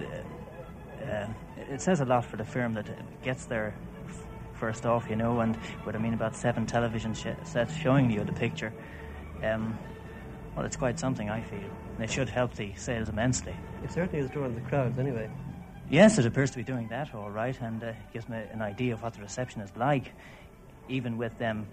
Uh, 1.05 1.27
it 1.69 1.81
says 1.81 1.99
a 1.99 2.05
lot 2.05 2.23
for 2.23 2.37
the 2.37 2.45
firm 2.45 2.75
that 2.75 2.87
gets 3.23 3.43
there 3.43 3.73
f- 3.75 3.88
first 4.59 4.85
off, 4.85 5.09
you 5.09 5.15
know, 5.15 5.39
and 5.39 5.57
with 5.85 5.95
I 5.95 5.99
mean 5.99 6.13
about 6.13 6.35
seven 6.35 6.65
television 6.65 7.13
sh- 7.13 7.27
sets 7.43 7.75
showing 7.75 8.11
you 8.11 8.23
the 8.23 8.33
picture. 8.33 8.73
Um, 9.43 9.77
well, 10.55 10.65
it's 10.65 10.75
quite 10.75 10.99
something, 10.99 11.29
I 11.29 11.41
feel. 11.41 11.69
And 11.95 12.03
it 12.03 12.11
should 12.11 12.29
help 12.29 12.53
the 12.55 12.73
sales 12.75 13.09
immensely. 13.09 13.55
It 13.83 13.91
certainly 13.91 14.19
is 14.19 14.29
drawing 14.29 14.55
the 14.55 14.61
crowds 14.61 14.99
anyway. 14.99 15.29
Yes, 15.89 16.19
it 16.19 16.25
appears 16.25 16.51
to 16.51 16.57
be 16.57 16.63
doing 16.63 16.87
that 16.89 17.15
all 17.15 17.31
right, 17.31 17.59
and 17.61 17.83
uh, 17.83 17.93
gives 18.13 18.29
me 18.29 18.37
an 18.51 18.61
idea 18.61 18.93
of 18.93 19.01
what 19.01 19.13
the 19.13 19.21
reception 19.21 19.61
is 19.61 19.71
like. 19.75 20.13
Even 20.87 21.17
with 21.17 21.37
them, 21.39 21.67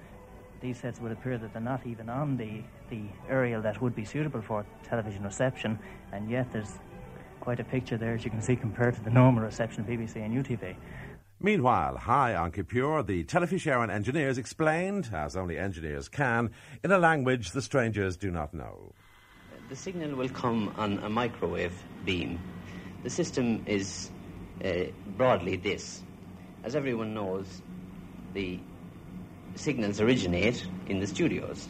these 0.61 0.79
sets 0.79 1.01
would 1.01 1.13
appear 1.13 1.37
that 1.37 1.53
they're 1.53 1.61
not 1.61 1.87
even 1.87 2.09
on 2.09 2.37
the, 2.37 2.63
the 2.89 3.03
aerial 3.29 3.61
that 3.63 3.83
would 3.83 3.95
be 3.95 4.05
suitable 4.05 4.41
for 4.41 4.65
television 4.85 5.23
reception, 5.23 5.79
and 6.13 6.31
yet 6.31 6.51
there's 6.53 6.73
quite 7.41 7.61
a 7.61 7.65
picture 7.65 7.97
there, 7.99 8.15
as 8.15 8.25
you 8.25 8.31
can 8.31 8.41
see, 8.41 8.57
compared 8.57 8.95
to 8.95 9.03
the 9.03 9.11
normal 9.11 9.43
reception 9.43 9.81
of 9.83 9.87
BBC 9.87 10.17
and 10.17 10.45
UTV. 10.45 10.75
Meanwhile, 11.41 11.99
high 11.99 12.35
on 12.35 12.51
Kipure, 12.51 13.07
the 13.07 13.23
Telefís 13.25 13.67
Éireann 13.71 13.93
engineers 13.93 14.39
explained, 14.39 15.11
as 15.13 15.37
only 15.37 15.59
engineers 15.59 16.09
can, 16.09 16.51
in 16.83 16.91
a 16.91 16.99
language 16.99 17.51
the 17.51 17.61
strangers 17.61 18.17
do 18.17 18.31
not 18.31 18.55
know. 18.55 18.93
The 19.69 19.77
signal 19.77 20.17
will 20.17 20.31
come 20.31 20.73
on 20.79 20.99
a 21.01 21.11
microwave 21.11 21.75
beam. 22.07 22.41
The 23.03 23.11
system 23.11 23.63
is 23.67 24.11
uh, 24.65 24.85
broadly 25.19 25.57
this. 25.57 26.03
As 26.65 26.75
everyone 26.75 27.13
knows, 27.13 27.61
the 28.33 28.59
signals 29.57 30.01
originate 30.01 30.67
in 30.89 31.01
the 31.01 31.07
studios. 31.07 31.69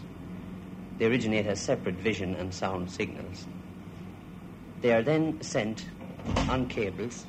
They 0.99 1.07
originate 1.07 1.47
as 1.47 1.61
separate 1.61 1.97
vision 1.97 2.37
and 2.37 2.55
sound 2.55 2.91
signals. 2.91 3.47
They 4.81 4.93
are 4.93 5.03
then 5.03 5.43
sent 5.43 5.87
on 6.49 6.69
cables 6.69 7.27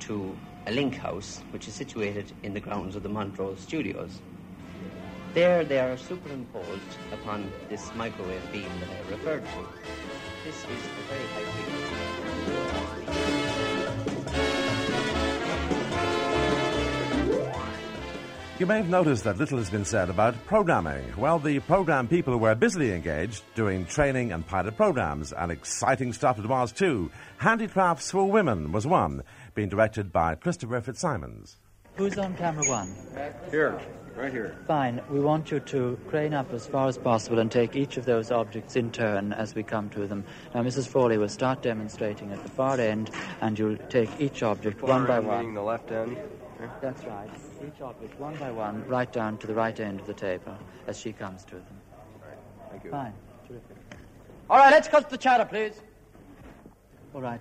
to 0.00 0.36
a 0.66 0.72
link 0.72 0.96
house, 0.96 1.40
which 1.50 1.68
is 1.68 1.74
situated 1.74 2.32
in 2.42 2.52
the 2.52 2.60
grounds 2.60 2.96
of 2.96 3.02
the 3.02 3.08
Montrose 3.08 3.60
studios. 3.60 4.20
There 5.32 5.64
they 5.64 5.78
are 5.78 5.96
superimposed 5.96 6.98
upon 7.12 7.50
this 7.68 7.94
microwave 7.94 8.42
beam 8.52 8.68
that 8.80 8.88
I 8.90 9.10
referred 9.10 9.44
to. 9.44 9.66
This 10.44 10.56
is 10.56 10.64
a 10.64 11.02
very 11.08 11.26
high 11.28 11.44
frequency. 11.44 11.96
You 18.58 18.64
may 18.64 18.78
have 18.78 18.88
noticed 18.88 19.24
that 19.24 19.36
little 19.36 19.58
has 19.58 19.68
been 19.68 19.84
said 19.84 20.08
about 20.08 20.46
programming. 20.46 21.12
Well, 21.18 21.38
the 21.38 21.60
program 21.60 22.08
people 22.08 22.38
were 22.38 22.54
busily 22.54 22.92
engaged 22.92 23.42
doing 23.54 23.84
training 23.84 24.32
and 24.32 24.46
pilot 24.46 24.78
programs, 24.78 25.34
and 25.34 25.52
exciting 25.52 26.14
stuff 26.14 26.38
it 26.38 26.46
was 26.46 26.72
too. 26.72 27.10
Handicrafts 27.36 28.10
for 28.10 28.30
Women 28.30 28.72
was 28.72 28.86
one, 28.86 29.22
being 29.56 29.68
directed 29.70 30.12
by 30.12 30.34
Christopher 30.34 30.80
Fitzsimons. 30.82 31.56
Who's 31.96 32.18
on 32.18 32.36
camera 32.36 32.62
one? 32.68 32.94
Here, 33.50 33.80
right 34.14 34.30
here. 34.30 34.54
Fine. 34.68 35.00
We 35.10 35.18
want 35.18 35.50
you 35.50 35.60
to 35.60 35.98
crane 36.08 36.34
up 36.34 36.52
as 36.52 36.66
far 36.66 36.88
as 36.88 36.98
possible 36.98 37.38
and 37.38 37.50
take 37.50 37.74
each 37.74 37.96
of 37.96 38.04
those 38.04 38.30
objects 38.30 38.76
in 38.76 38.92
turn 38.92 39.32
as 39.32 39.54
we 39.54 39.62
come 39.62 39.88
to 39.90 40.06
them. 40.06 40.24
Now, 40.54 40.62
Mrs. 40.62 40.86
Foley 40.86 41.16
will 41.16 41.30
start 41.30 41.62
demonstrating 41.62 42.32
at 42.32 42.42
the 42.42 42.50
far 42.50 42.78
end, 42.78 43.10
and 43.40 43.58
you'll 43.58 43.78
take 43.88 44.10
each 44.20 44.42
object 44.42 44.82
one 44.82 45.06
by 45.06 45.20
one. 45.20 45.38
meaning 45.38 45.54
the 45.54 45.62
left 45.62 45.90
end. 45.90 46.18
That's 46.82 47.02
right. 47.04 47.30
Each 47.66 47.80
object 47.80 48.20
one 48.20 48.36
by 48.36 48.50
one, 48.50 48.86
right 48.86 49.10
down 49.10 49.38
to 49.38 49.46
the 49.46 49.54
right 49.54 49.80
end 49.80 50.00
of 50.00 50.06
the 50.06 50.14
table 50.14 50.54
as 50.86 51.00
she 51.00 51.14
comes 51.14 51.46
to 51.46 51.54
them. 51.54 51.80
Thank 52.70 52.84
you. 52.84 52.90
Fine. 52.90 53.14
Terrific. 53.48 53.76
All 54.50 54.58
right, 54.58 54.70
let's 54.70 54.86
cut 54.88 55.08
the 55.08 55.16
chatter, 55.16 55.46
please. 55.46 55.80
All 57.14 57.22
right. 57.22 57.40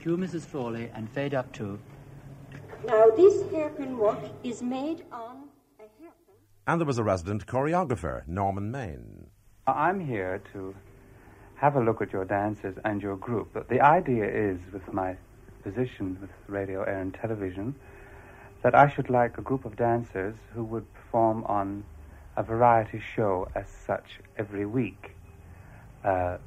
Cue 0.00 0.16
Mrs. 0.16 0.46
Foley 0.46 0.90
and 0.94 1.10
fade 1.10 1.34
up 1.34 1.52
too. 1.52 1.78
Now, 2.86 3.10
this 3.14 3.50
hairpin 3.50 3.98
work 3.98 4.18
is 4.42 4.62
made 4.62 5.04
on 5.12 5.48
a 5.78 5.82
hairpin. 5.82 6.34
And 6.66 6.80
there 6.80 6.86
was 6.86 6.96
a 6.96 7.04
resident 7.04 7.46
choreographer, 7.46 8.26
Norman 8.26 8.72
Maen. 8.72 9.26
I'm 9.66 10.00
here 10.00 10.42
to 10.54 10.74
have 11.56 11.76
a 11.76 11.80
look 11.80 12.00
at 12.00 12.14
your 12.14 12.24
dancers 12.24 12.76
and 12.86 13.02
your 13.02 13.16
group. 13.16 13.50
But 13.52 13.68
the 13.68 13.82
idea 13.82 14.24
is, 14.24 14.58
with 14.72 14.90
my 14.90 15.16
position 15.62 16.16
with 16.18 16.30
radio, 16.46 16.82
air, 16.82 17.00
and 17.00 17.12
television, 17.12 17.74
that 18.62 18.74
I 18.74 18.88
should 18.88 19.10
like 19.10 19.36
a 19.36 19.42
group 19.42 19.66
of 19.66 19.76
dancers 19.76 20.34
who 20.54 20.64
would 20.64 20.86
perform 20.94 21.44
on 21.44 21.84
a 22.38 22.42
variety 22.42 23.02
show 23.14 23.48
as 23.54 23.66
such 23.68 24.20
every 24.38 24.64
week. 24.64 25.14
Uh, 26.02 26.38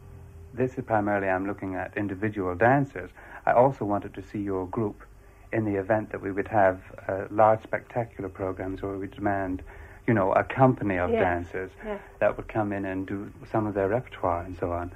this 0.55 0.75
is 0.77 0.83
primarily 0.85 1.27
I'm 1.27 1.45
looking 1.45 1.75
at 1.75 1.95
individual 1.97 2.55
dancers. 2.55 3.11
I 3.45 3.51
also 3.53 3.85
wanted 3.85 4.13
to 4.15 4.23
see 4.23 4.39
your 4.39 4.67
group 4.67 5.03
in 5.51 5.65
the 5.65 5.75
event 5.79 6.11
that 6.11 6.21
we 6.21 6.31
would 6.31 6.47
have 6.47 6.81
uh, 7.07 7.25
large 7.29 7.61
spectacular 7.63 8.29
programs 8.29 8.81
where 8.81 8.97
we 8.97 9.07
demand, 9.07 9.61
you 10.07 10.13
know, 10.13 10.31
a 10.33 10.43
company 10.43 10.97
of 10.97 11.11
Yes, 11.11 11.21
dancers 11.21 11.71
yes. 11.85 11.99
that 12.19 12.35
would 12.37 12.47
come 12.47 12.73
in 12.73 12.85
and 12.85 13.05
do 13.05 13.31
some 13.51 13.67
of 13.67 13.73
their 13.73 13.87
repertoire 13.89 14.41
and 14.43 14.57
so 14.57 14.71
on. 14.71 14.91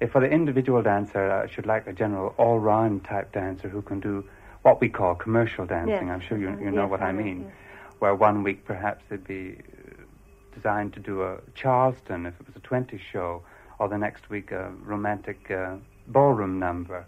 If 0.00 0.10
for 0.10 0.20
the 0.20 0.28
individual 0.28 0.82
dancer, 0.82 1.30
I 1.30 1.46
should 1.50 1.64
like 1.64 1.86
a 1.86 1.92
general 1.92 2.34
all-round 2.36 3.04
type 3.04 3.32
dancer 3.32 3.68
who 3.68 3.80
can 3.80 4.00
do 4.00 4.24
what 4.62 4.80
we 4.80 4.88
call 4.90 5.14
commercial 5.14 5.64
dancing. 5.64 6.08
Yes. 6.08 6.14
I'm 6.14 6.20
sure 6.20 6.36
you, 6.36 6.50
you 6.60 6.70
know 6.70 6.86
what 6.86 7.00
I 7.00 7.12
mean. 7.12 7.50
Where 8.00 8.14
one 8.14 8.42
week 8.42 8.66
perhaps 8.66 9.04
they'd 9.08 9.26
be 9.26 9.56
uh, 9.56 10.02
designed 10.54 10.92
to 10.94 11.00
do 11.00 11.22
a 11.22 11.38
Charleston 11.54 12.26
if 12.26 12.34
it 12.40 12.46
was 12.46 12.56
a 12.56 12.60
20 12.60 13.00
show, 13.12 13.42
or 13.78 13.88
the 13.88 13.96
next 13.96 14.28
week 14.28 14.50
a 14.52 14.70
romantic 14.82 15.50
uh, 15.50 15.76
ballroom 16.08 16.58
number, 16.58 17.06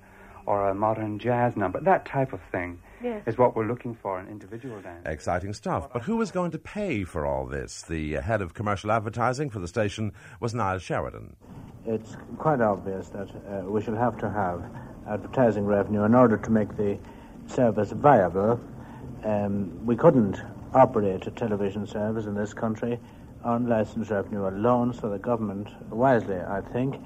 or 0.48 0.70
a 0.70 0.74
modern 0.74 1.18
jazz 1.18 1.56
number. 1.56 1.78
That 1.78 2.06
type 2.06 2.32
of 2.32 2.40
thing 2.50 2.78
Yes. 3.02 3.22
is 3.26 3.36
what 3.36 3.54
we're 3.54 3.66
looking 3.66 3.94
for 3.94 4.18
in 4.18 4.28
individual 4.28 4.80
dance. 4.80 5.02
Exciting 5.04 5.52
stuff. 5.52 5.92
But 5.92 6.02
who 6.02 6.16
was 6.16 6.30
going 6.30 6.52
to 6.52 6.58
pay 6.58 7.04
for 7.04 7.26
all 7.26 7.44
this? 7.44 7.82
The 7.82 8.14
head 8.14 8.40
of 8.40 8.54
commercial 8.54 8.90
advertising 8.90 9.50
for 9.50 9.58
the 9.58 9.68
station 9.68 10.12
was 10.40 10.54
Niall 10.54 10.78
Sheridan. 10.78 11.36
It's 11.84 12.16
quite 12.38 12.62
obvious 12.62 13.10
that 13.10 13.28
uh, 13.28 13.70
we 13.70 13.82
shall 13.82 13.94
have 13.94 14.16
to 14.18 14.30
have 14.30 14.64
advertising 15.06 15.66
revenue 15.66 16.04
in 16.04 16.14
order 16.14 16.38
to 16.38 16.50
make 16.50 16.74
the 16.78 16.98
service 17.46 17.92
viable. 17.92 18.58
Um, 19.24 19.84
we 19.84 19.96
couldn't 19.96 20.40
operate 20.74 21.26
a 21.26 21.30
television 21.30 21.86
service 21.86 22.24
in 22.24 22.34
this 22.34 22.54
country 22.54 22.98
on 23.44 23.68
license 23.68 24.08
revenue 24.10 24.48
alone, 24.48 24.94
so 24.94 25.10
the 25.10 25.18
government, 25.18 25.68
wisely, 25.90 26.36
I 26.36 26.62
think, 26.62 26.96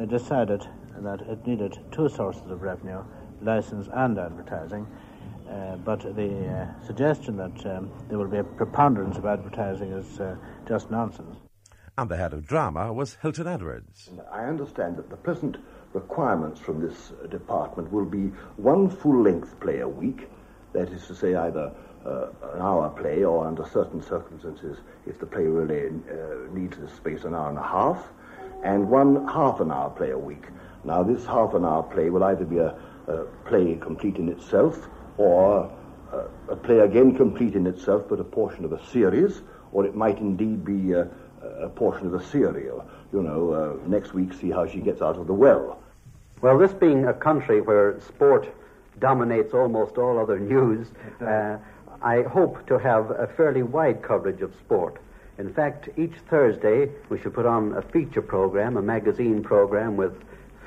uh, 0.00 0.06
decided 0.06 0.66
that 1.04 1.20
it 1.22 1.46
needed 1.46 1.78
two 1.92 2.08
sources 2.08 2.50
of 2.50 2.62
revenue, 2.62 3.02
license 3.42 3.88
and 3.92 4.18
advertising. 4.18 4.86
Uh, 5.48 5.76
but 5.76 6.00
the 6.16 6.48
uh, 6.48 6.86
suggestion 6.86 7.36
that 7.36 7.66
um, 7.66 7.90
there 8.08 8.18
will 8.18 8.26
be 8.26 8.38
a 8.38 8.44
preponderance 8.44 9.16
of 9.16 9.26
advertising 9.26 9.92
is 9.92 10.20
uh, 10.20 10.36
just 10.66 10.90
nonsense. 10.90 11.36
And 11.98 12.10
the 12.10 12.16
head 12.16 12.32
of 12.32 12.46
drama 12.46 12.92
was 12.92 13.16
Hilton 13.22 13.46
Edwards. 13.46 14.10
I 14.30 14.44
understand 14.44 14.96
that 14.96 15.08
the 15.08 15.16
present 15.16 15.56
requirements 15.92 16.60
from 16.60 16.80
this 16.80 17.12
uh, 17.12 17.26
department 17.28 17.90
will 17.92 18.04
be 18.04 18.26
one 18.56 18.90
full-length 18.90 19.58
play 19.60 19.80
a 19.80 19.88
week, 19.88 20.28
that 20.72 20.88
is 20.90 21.06
to 21.06 21.14
say 21.14 21.34
either 21.34 21.72
uh, 22.04 22.26
an 22.54 22.60
hour 22.60 22.90
play 22.90 23.24
or 23.24 23.46
under 23.46 23.64
certain 23.64 24.02
circumstances, 24.02 24.78
if 25.06 25.18
the 25.18 25.26
play 25.26 25.44
really 25.44 25.86
uh, 25.86 26.52
needs 26.52 26.76
the 26.76 26.88
space, 26.88 27.24
an 27.24 27.34
hour 27.34 27.48
and 27.48 27.58
a 27.58 27.62
half, 27.62 28.06
and 28.62 28.88
one 28.90 29.26
half 29.26 29.60
an 29.60 29.70
hour 29.70 29.90
play 29.90 30.10
a 30.10 30.18
week. 30.18 30.46
Now 30.86 31.02
this 31.02 31.26
half 31.26 31.54
an 31.54 31.64
hour 31.64 31.82
play 31.82 32.10
will 32.10 32.22
either 32.22 32.44
be 32.44 32.58
a, 32.58 32.74
a 33.08 33.24
play 33.44 33.76
complete 33.80 34.16
in 34.16 34.28
itself 34.28 34.88
or 35.18 35.70
uh, 36.12 36.28
a 36.48 36.56
play 36.56 36.78
again 36.78 37.16
complete 37.16 37.54
in 37.54 37.66
itself 37.66 38.04
but 38.08 38.20
a 38.20 38.24
portion 38.24 38.64
of 38.64 38.72
a 38.72 38.86
series, 38.86 39.42
or 39.72 39.84
it 39.84 39.96
might 39.96 40.18
indeed 40.18 40.64
be 40.64 40.94
uh, 40.94 41.04
a 41.60 41.68
portion 41.68 42.06
of 42.06 42.14
a 42.14 42.24
serial. 42.24 42.88
You 43.12 43.22
know, 43.22 43.52
uh, 43.52 43.88
next 43.88 44.14
week 44.14 44.32
see 44.32 44.50
how 44.50 44.66
she 44.66 44.78
gets 44.78 45.02
out 45.02 45.16
of 45.16 45.26
the 45.26 45.34
well. 45.34 45.82
Well, 46.40 46.56
this 46.56 46.72
being 46.72 47.06
a 47.06 47.14
country 47.14 47.60
where 47.60 47.98
sport 48.00 48.48
dominates 49.00 49.54
almost 49.54 49.98
all 49.98 50.18
other 50.20 50.38
news, 50.38 50.86
uh, 51.20 51.58
I 52.00 52.22
hope 52.22 52.64
to 52.68 52.78
have 52.78 53.10
a 53.10 53.26
fairly 53.36 53.62
wide 53.62 54.02
coverage 54.02 54.40
of 54.40 54.54
sport. 54.54 55.00
In 55.38 55.52
fact, 55.52 55.88
each 55.96 56.14
Thursday 56.30 56.90
we 57.08 57.18
should 57.18 57.34
put 57.34 57.44
on 57.44 57.72
a 57.74 57.82
feature 57.82 58.22
program, 58.22 58.76
a 58.76 58.82
magazine 58.82 59.42
program 59.42 59.96
with 59.96 60.14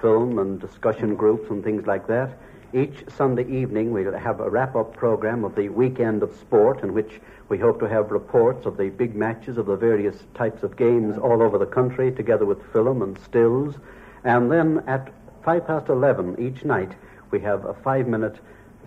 film 0.01 0.39
and 0.39 0.59
discussion 0.59 1.15
groups 1.15 1.49
and 1.49 1.63
things 1.63 1.85
like 1.85 2.07
that. 2.07 2.37
Each 2.71 3.03
Sunday 3.09 3.47
evening 3.49 3.91
we'll 3.91 4.17
have 4.17 4.39
a 4.39 4.49
wrap-up 4.49 4.95
program 4.95 5.43
of 5.43 5.55
the 5.55 5.69
weekend 5.69 6.21
of 6.21 6.35
sport 6.35 6.83
in 6.83 6.93
which 6.93 7.19
we 7.49 7.57
hope 7.57 7.79
to 7.79 7.89
have 7.89 8.11
reports 8.11 8.65
of 8.67 8.77
the 8.77 8.89
big 8.89 9.15
matches 9.15 9.57
of 9.57 9.65
the 9.65 9.75
various 9.75 10.15
types 10.35 10.61
of 10.61 10.77
games 10.77 11.17
all 11.17 11.41
over 11.41 11.57
the 11.57 11.65
country 11.65 12.11
together 12.11 12.45
with 12.45 12.71
film 12.71 13.01
and 13.01 13.17
stills. 13.19 13.75
And 14.23 14.51
then 14.51 14.83
at 14.85 15.11
five 15.43 15.65
past 15.65 15.89
eleven 15.89 16.39
each 16.39 16.63
night 16.63 16.91
we 17.31 17.39
have 17.39 17.65
a 17.65 17.73
five-minute 17.73 18.37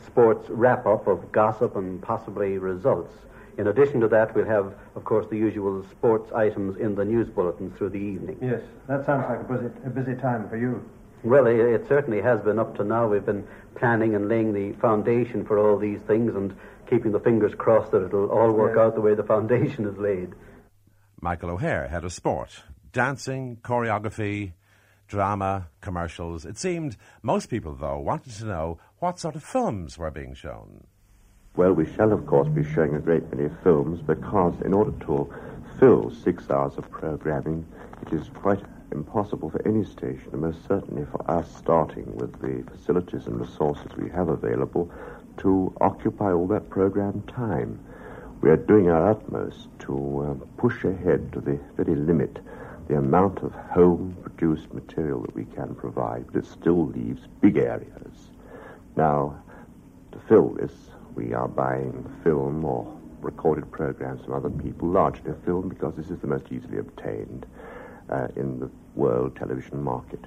sports 0.04 0.48
wrap-up 0.48 1.06
of 1.08 1.32
gossip 1.32 1.74
and 1.76 2.00
possibly 2.00 2.58
results. 2.58 3.14
In 3.58 3.66
addition 3.66 4.00
to 4.00 4.08
that, 4.08 4.34
we'll 4.34 4.46
have, 4.46 4.74
of 4.96 5.04
course, 5.04 5.26
the 5.28 5.36
usual 5.36 5.84
sports 5.90 6.32
items 6.32 6.76
in 6.78 6.94
the 6.94 7.04
news 7.04 7.28
bulletins 7.28 7.76
through 7.76 7.90
the 7.90 7.98
evening. 7.98 8.38
Yes, 8.40 8.62
that 8.88 9.04
sounds 9.04 9.26
like 9.28 9.40
a 9.40 9.44
busy, 9.44 9.66
a 9.84 9.90
busy 9.90 10.14
time 10.14 10.48
for 10.48 10.56
you. 10.56 10.82
Well, 11.24 11.46
it, 11.46 11.56
it 11.56 11.86
certainly 11.88 12.20
has 12.20 12.40
been 12.40 12.58
up 12.58 12.76
to 12.76 12.84
now. 12.84 13.06
We've 13.08 13.24
been 13.24 13.46
planning 13.76 14.14
and 14.14 14.28
laying 14.28 14.52
the 14.52 14.72
foundation 14.80 15.44
for 15.44 15.58
all 15.58 15.78
these 15.78 16.00
things 16.00 16.34
and 16.34 16.54
keeping 16.90 17.12
the 17.12 17.20
fingers 17.20 17.54
crossed 17.56 17.92
that 17.92 18.04
it'll 18.04 18.30
all 18.30 18.52
work 18.52 18.72
Yes. 18.76 18.82
out 18.84 18.94
the 18.94 19.00
way 19.00 19.14
the 19.14 19.22
foundation 19.22 19.86
is 19.86 19.96
laid. 19.98 20.32
Michael 21.20 21.50
O'Hehir, 21.50 21.88
head 21.88 22.04
of 22.04 22.12
sport. 22.12 22.64
Dancing, 22.92 23.56
choreography, 23.62 24.52
drama, 25.06 25.68
commercials. 25.80 26.44
It 26.44 26.58
seemed 26.58 26.96
most 27.22 27.46
people, 27.48 27.74
though, 27.74 27.98
wanted 27.98 28.32
to 28.34 28.44
know 28.46 28.78
what 28.98 29.18
sort 29.18 29.36
of 29.36 29.42
films 29.44 29.96
were 29.96 30.10
being 30.10 30.34
shown. 30.34 30.84
Well, 31.54 31.72
we 31.72 31.86
shall, 31.94 32.12
of 32.12 32.26
course, 32.26 32.48
be 32.48 32.64
showing 32.64 32.94
a 32.94 33.00
great 33.00 33.30
many 33.34 33.48
films 33.62 34.00
because 34.00 34.54
in 34.64 34.72
order 34.74 34.92
to 35.06 35.32
fill 35.78 36.10
six 36.10 36.50
hours 36.50 36.72
of 36.76 36.90
programming, 36.90 37.66
it 38.06 38.12
is 38.12 38.28
quite 38.34 38.62
impossible 38.92 39.50
for 39.50 39.66
any 39.66 39.84
station, 39.84 40.28
and 40.32 40.42
most 40.42 40.66
certainly 40.68 41.04
for 41.10 41.30
us, 41.30 41.54
starting 41.56 42.14
with 42.16 42.32
the 42.40 42.62
facilities 42.70 43.26
and 43.26 43.40
resources 43.40 43.86
we 43.96 44.08
have 44.10 44.28
available, 44.28 44.90
to 45.38 45.72
occupy 45.80 46.32
all 46.32 46.46
that 46.46 46.70
program 46.70 47.22
time. 47.22 47.80
We 48.40 48.50
are 48.50 48.56
doing 48.56 48.90
our 48.90 49.10
utmost 49.10 49.68
to 49.80 50.20
uh, 50.20 50.46
push 50.56 50.84
ahead 50.84 51.32
to 51.32 51.40
the 51.40 51.58
very 51.76 51.94
limit 51.94 52.38
the 52.88 52.96
amount 52.98 53.38
of 53.38 53.52
home 53.52 54.16
produced 54.22 54.72
material 54.74 55.20
that 55.22 55.34
we 55.34 55.44
can 55.44 55.74
provide, 55.74 56.26
but 56.26 56.36
it 56.36 56.46
still 56.46 56.86
leaves 56.88 57.26
big 57.40 57.56
areas. 57.56 58.30
Now, 58.96 59.42
to 60.10 60.18
fill 60.28 60.50
this, 60.50 60.72
we 61.14 61.32
are 61.32 61.48
buying 61.48 62.04
film 62.22 62.64
or 62.64 62.98
recorded 63.20 63.70
programs 63.70 64.24
from 64.24 64.34
other 64.34 64.50
people, 64.50 64.88
largely 64.88 65.32
film 65.44 65.68
because 65.68 65.94
this 65.96 66.10
is 66.10 66.18
the 66.18 66.26
most 66.26 66.46
easily 66.50 66.78
obtained 66.78 67.46
uh, 68.10 68.28
in 68.36 68.60
the 68.60 68.70
world 68.94 69.36
television 69.36 69.82
market. 69.82 70.20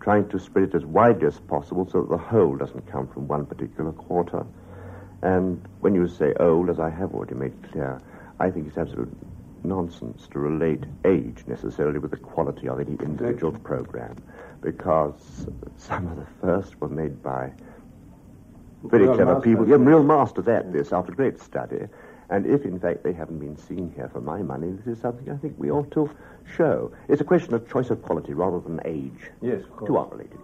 Trying 0.00 0.28
to 0.28 0.38
spread 0.38 0.68
it 0.68 0.74
as 0.74 0.84
widely 0.84 1.26
as 1.26 1.38
possible 1.38 1.88
so 1.90 2.02
that 2.02 2.10
the 2.10 2.18
whole 2.18 2.56
doesn't 2.56 2.86
come 2.90 3.08
from 3.08 3.26
one 3.28 3.46
particular 3.46 3.92
quarter. 3.92 4.44
And 5.22 5.66
when 5.80 5.94
you 5.94 6.06
say 6.06 6.34
old, 6.38 6.68
as 6.68 6.78
I 6.78 6.90
have 6.90 7.14
already 7.14 7.34
made 7.34 7.54
clear, 7.70 8.00
I 8.38 8.50
think 8.50 8.68
it's 8.68 8.76
absolute 8.76 9.10
nonsense 9.64 10.28
to 10.28 10.38
relate 10.38 10.84
age 11.06 11.44
necessarily 11.46 11.98
with 11.98 12.10
the 12.10 12.18
quality 12.18 12.68
of 12.68 12.80
any 12.80 12.96
individual 13.00 13.52
program 13.52 14.16
because 14.60 15.46
some 15.78 16.06
of 16.08 16.16
the 16.16 16.26
first 16.40 16.78
were 16.80 16.88
made 16.88 17.22
by 17.22 17.50
very 18.84 19.04
Real 19.04 19.14
clever 19.14 19.34
masters, 19.34 19.50
people, 19.50 19.68
yeah, 19.68 19.76
real 19.78 20.02
masters 20.02 20.48
at 20.48 20.72
this 20.72 20.92
after 20.92 21.12
great 21.12 21.40
study. 21.40 21.86
And 22.30 22.46
if, 22.46 22.64
in 22.64 22.78
fact, 22.80 23.02
they 23.02 23.12
haven't 23.12 23.38
been 23.38 23.56
seen 23.56 23.92
here 23.94 24.08
for 24.08 24.20
my 24.20 24.42
money, 24.42 24.70
this 24.72 24.96
is 24.96 25.00
something 25.00 25.30
I 25.30 25.36
think 25.36 25.54
we 25.58 25.70
ought 25.70 25.90
to 25.92 26.10
show. 26.56 26.92
It's 27.08 27.20
a 27.20 27.24
question 27.24 27.54
of 27.54 27.68
choice 27.68 27.90
of 27.90 28.02
quality 28.02 28.32
rather 28.32 28.60
than 28.60 28.80
age. 28.84 29.30
Yes, 29.42 29.62
of 29.62 29.76
course. 29.76 29.88
Two 29.88 29.96
are 29.98 30.08
related. 30.08 30.38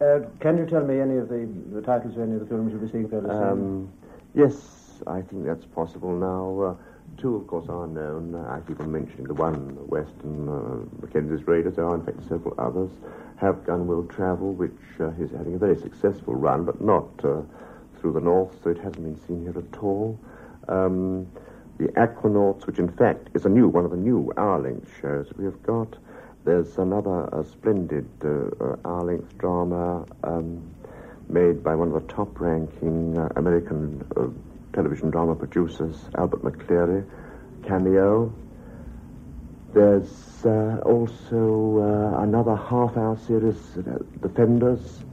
Uh, 0.00 0.28
can 0.40 0.58
you 0.58 0.66
tell 0.66 0.84
me 0.84 1.00
any 1.00 1.16
of 1.16 1.28
the, 1.28 1.48
the 1.72 1.80
titles 1.80 2.16
of 2.16 2.22
any 2.22 2.34
of 2.34 2.40
the 2.40 2.46
films 2.46 2.72
you'll 2.72 2.82
be 2.82 2.90
seeing 2.90 3.08
fairly 3.08 3.30
soon? 3.30 3.42
Um, 3.42 3.92
yes, 4.34 5.02
I 5.06 5.22
think 5.22 5.44
that's 5.46 5.64
possible 5.64 6.12
now. 6.12 6.60
Uh, 6.60 7.20
two, 7.20 7.36
of 7.36 7.46
course, 7.46 7.68
are 7.68 7.86
known. 7.86 8.34
I 8.34 8.60
keep 8.66 8.80
on 8.80 8.92
mentioning 8.92 9.24
the 9.24 9.34
one, 9.34 9.74
the 9.74 9.84
Western 9.84 10.48
uh, 10.48 10.84
Mackenzie's 11.00 11.46
Raiders. 11.46 11.76
There 11.76 11.86
are, 11.86 11.94
in 11.94 12.04
fact, 12.04 12.20
several 12.28 12.54
others. 12.58 12.90
Have 13.36 13.64
Gun 13.64 13.86
Will 13.86 14.04
Travel, 14.04 14.52
which 14.54 14.72
uh, 15.00 15.10
is 15.20 15.30
having 15.30 15.54
a 15.54 15.58
very 15.58 15.76
successful 15.76 16.34
run, 16.34 16.64
but 16.64 16.80
not 16.80 17.08
uh, 17.24 17.42
through 18.00 18.12
the 18.12 18.20
north, 18.20 18.54
so 18.62 18.70
it 18.70 18.78
hasn't 18.78 19.02
been 19.02 19.20
seen 19.26 19.42
here 19.42 19.56
at 19.56 19.82
all. 19.82 20.18
Um, 20.68 21.26
the 21.78 21.88
Aquanauts, 21.88 22.66
which 22.66 22.78
in 22.78 22.88
fact 22.88 23.28
is 23.34 23.44
a 23.44 23.48
new 23.48 23.68
one 23.68 23.84
of 23.84 23.90
the 23.90 23.96
new 23.96 24.32
hour-length 24.36 24.90
shows 25.00 25.30
we 25.36 25.44
have 25.44 25.62
got. 25.62 25.96
There's 26.44 26.78
another 26.78 27.28
splendid 27.50 28.08
uh, 28.24 28.76
uh, 28.84 29.16
drama 29.38 30.06
um, 30.24 30.62
made 31.28 31.62
by 31.62 31.74
one 31.74 31.92
of 31.92 31.94
the 31.94 32.12
top-ranking 32.12 33.18
uh, 33.18 33.28
American 33.36 34.06
uh, 34.16 34.28
television 34.72 35.10
drama 35.10 35.34
producers, 35.34 36.08
Albert 36.16 36.42
McCleary, 36.42 37.04
Cameo. 37.66 38.32
There's 39.74 40.46
uh, 40.46 40.80
also 40.84 41.78
uh, 42.16 42.22
another 42.22 42.56
half-hour 42.56 43.18
series, 43.18 43.58
Defenders, 44.22 45.04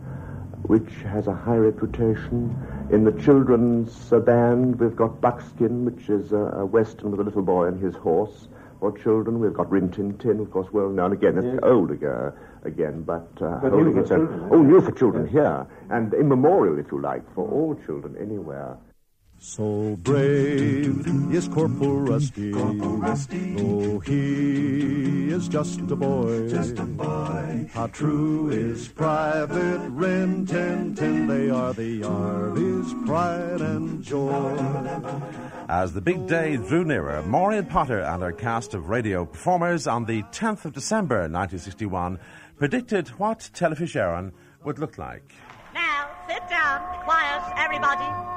which 0.68 0.90
has 1.04 1.28
a 1.28 1.34
high 1.34 1.58
reputation. 1.58 2.56
In 2.92 3.04
the 3.04 3.12
children's 3.12 4.12
uh, 4.14 4.20
band, 4.20 4.80
we've 4.80 4.96
got 4.96 5.20
Buckskin, 5.22 5.86
which 5.86 6.10
is 6.10 6.32
a, 6.32 6.38
a 6.38 6.66
western 6.66 7.12
with 7.12 7.20
a 7.20 7.24
little 7.24 7.42
boy 7.42 7.68
and 7.68 7.82
his 7.82 7.96
horse. 7.96 8.48
For 8.80 8.98
children, 8.98 9.40
we've 9.40 9.54
got 9.54 9.72
Rin 9.72 9.90
Tin 9.90 10.18
Tin, 10.18 10.40
of 10.40 10.52
course, 10.52 10.68
well 10.74 10.90
known 10.90 11.14
again. 11.14 11.38
It's 11.38 11.46
Yes. 11.46 11.60
old 11.64 11.92
ago, 11.92 12.34
again, 12.64 13.04
but, 13.04 13.28
uh, 13.42 13.60
But 13.62 13.72
holding 13.72 13.98
its 13.98 14.12
own. 14.12 14.50
Oh, 14.52 14.62
new 14.62 14.82
for 14.82 14.92
children 14.92 15.26
here, 15.26 15.66
and 15.90 16.14
immemorial, 16.14 16.78
if 16.80 16.92
you 16.92 17.00
like, 17.00 17.24
for 17.34 17.48
all 17.50 17.76
children 17.86 18.18
anywhere. 18.20 18.76
So 19.46 19.98
brave 20.04 21.06
is 21.34 21.50
Corporal 21.50 22.00
Rusty. 22.00 22.54
Corporal 22.54 22.96
Rusty, 22.96 23.56
Though 23.56 24.00
he 24.00 25.30
is 25.32 25.50
just 25.50 25.82
a 25.82 25.96
boy. 25.98 26.48
Just 26.48 26.80
a 26.80 26.86
boy. 26.86 27.70
How 27.74 27.88
true 27.88 28.50
is 28.50 28.88
Private 28.88 29.90
Rin 29.90 30.46
Tin 30.46 30.96
Tin. 30.96 31.28
They 31.28 31.50
are 31.50 31.74
the 31.74 32.06
Army's 32.06 32.94
pride 33.06 33.60
and 33.60 34.02
joy. 34.02 34.56
As 35.68 35.92
the 35.92 36.00
big 36.00 36.26
day 36.26 36.56
drew 36.56 36.86
nearer, 36.86 37.22
Maureen 37.24 37.66
Potter 37.66 38.00
and 38.00 38.24
her 38.24 38.32
cast 38.32 38.74
of 38.74 38.88
radio 38.88 39.26
performers 39.26 39.88
on 39.88 40.06
the 40.06 40.24
10th 40.32 40.64
of 40.64 40.72
December 40.72 41.28
1961 41.28 42.18
predicted 42.58 43.10
what 43.20 43.40
Telefís 43.54 43.94
Éireann 43.94 44.32
would 44.64 44.80
look 44.80 44.98
like. 44.98 45.34
Now, 45.74 46.08
sit 46.30 46.48
down. 46.50 46.80
Quiet, 47.04 47.44
everybody. 47.58 48.34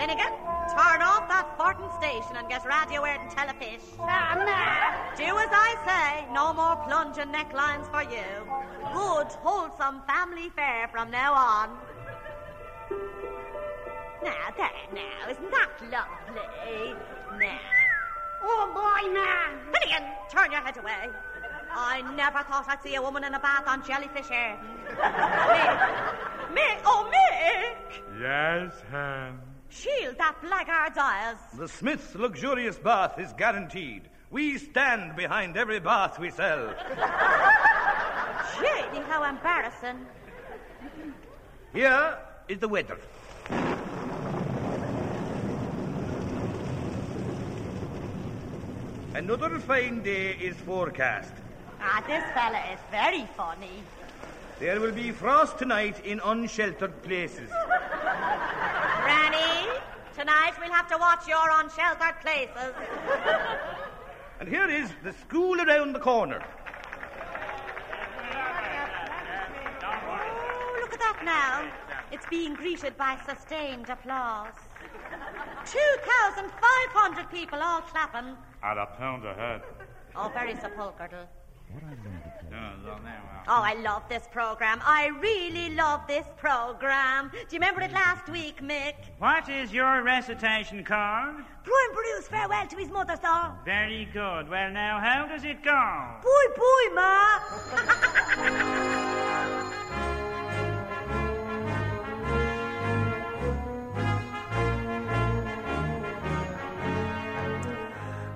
Finnegan, 0.00 0.32
turn 0.70 1.02
off 1.02 1.28
that 1.28 1.58
farting 1.58 1.90
station 1.98 2.36
and 2.36 2.48
get 2.48 2.64
Radio 2.64 3.02
Éireann 3.02 3.20
and 3.20 3.30
Telefís. 3.30 3.82
Do 5.16 5.24
as 5.36 5.50
I 5.50 5.70
say. 5.86 6.32
No 6.32 6.52
more 6.52 6.76
plunging 6.86 7.32
necklines 7.32 7.90
for 7.90 8.02
you. 8.02 8.24
Good, 8.94 9.28
wholesome 9.42 10.02
family 10.06 10.50
fare 10.50 10.88
from 10.88 11.10
now 11.10 11.34
on. 11.34 11.78
Now, 14.22 14.50
there, 14.56 14.70
now. 14.94 15.30
Isn't 15.30 15.50
that 15.50 15.70
lovely? 15.90 16.94
Now. 17.38 17.58
Oh, 18.42 18.70
boy, 18.72 19.12
man. 19.12 19.58
Finnegan, 19.72 20.08
turn 20.30 20.52
your 20.52 20.60
head 20.60 20.76
away. 20.78 21.10
I 21.72 22.02
never 22.16 22.42
thought 22.44 22.66
I'd 22.68 22.82
see 22.82 22.94
a 22.96 23.02
woman 23.02 23.24
in 23.24 23.34
a 23.34 23.40
bath 23.40 23.66
on 23.66 23.84
jellyfish 23.84 24.30
air. 24.30 24.58
Mick. 24.88 26.54
Mick, 26.54 26.80
oh, 26.84 27.10
Mick. 27.10 28.20
Yes, 28.20 28.72
Ham. 28.90 29.40
Shield 29.70 30.18
that 30.18 30.36
blackguard's 30.42 30.98
eyes. 30.98 31.36
The 31.56 31.68
Smith's 31.68 32.14
luxurious 32.14 32.76
bath 32.76 33.18
is 33.18 33.32
guaranteed. 33.34 34.02
We 34.30 34.58
stand 34.58 35.16
behind 35.16 35.56
every 35.56 35.78
bath 35.78 36.18
we 36.18 36.30
sell. 36.30 36.74
Shady, 38.58 39.02
how 39.08 39.24
embarrassing. 39.28 40.04
Here 41.72 42.18
is 42.48 42.58
the 42.58 42.68
weather. 42.68 42.98
Another 49.14 49.58
fine 49.60 50.02
day 50.02 50.32
is 50.32 50.56
forecast. 50.56 51.32
Ah, 51.80 52.02
this 52.06 52.24
fella 52.34 52.62
is 52.72 52.80
very 52.90 53.28
funny. 53.36 53.82
There 54.58 54.80
will 54.80 54.92
be 54.92 55.10
frost 55.10 55.58
tonight 55.58 56.04
in 56.04 56.20
unsheltered 56.24 57.02
places. 57.02 57.50
Granny, 60.30 60.52
tonight 60.52 60.54
we'll 60.60 60.72
have 60.72 60.88
to 60.88 60.98
watch 60.98 61.26
your 61.28 61.50
unsheltered 61.60 62.20
places. 62.20 62.74
And 64.38 64.48
here 64.48 64.68
is 64.68 64.90
the 65.02 65.12
school 65.12 65.60
around 65.60 65.92
the 65.92 65.98
corner. 66.00 66.42
Oh, 69.82 70.78
look 70.80 70.92
at 70.92 70.98
that 71.00 71.22
now. 71.24 71.70
It's 72.12 72.26
being 72.30 72.54
greeted 72.54 72.96
by 72.96 73.18
sustained 73.26 73.88
applause. 73.88 74.54
2,500 75.66 77.30
people 77.30 77.58
all 77.60 77.82
clapping. 77.82 78.36
At 78.62 78.78
a 78.78 78.86
pound 78.86 79.24
a 79.26 79.34
head. 79.34 79.62
Oh, 80.16 80.30
very 80.34 80.54
sepulchral. 80.56 81.28
Oh, 81.74 82.29
Oh, 82.52 83.62
I 83.62 83.74
love 83.74 84.02
this 84.08 84.26
program. 84.30 84.80
I 84.84 85.08
really 85.20 85.70
love 85.74 86.06
this 86.06 86.26
program. 86.36 87.30
Do 87.32 87.38
you 87.38 87.58
remember 87.60 87.80
it 87.80 87.90
last 87.92 88.28
week, 88.28 88.60
Mick? 88.62 88.94
What 89.18 89.48
is 89.48 89.72
your 89.72 90.02
recitation 90.02 90.84
called? 90.84 91.36
Brian 91.64 91.92
Bruce, 91.92 92.28
farewell 92.28 92.66
to 92.66 92.76
his 92.76 92.90
mother, 92.90 93.16
sir. 93.20 93.52
Very 93.64 94.06
good. 94.12 94.48
Well, 94.48 94.70
now, 94.70 95.00
how 95.00 95.26
does 95.26 95.44
it 95.44 95.62
go? 95.62 96.20
Boy, 96.22 96.54
boy, 96.56 96.94
ma. 96.94 97.40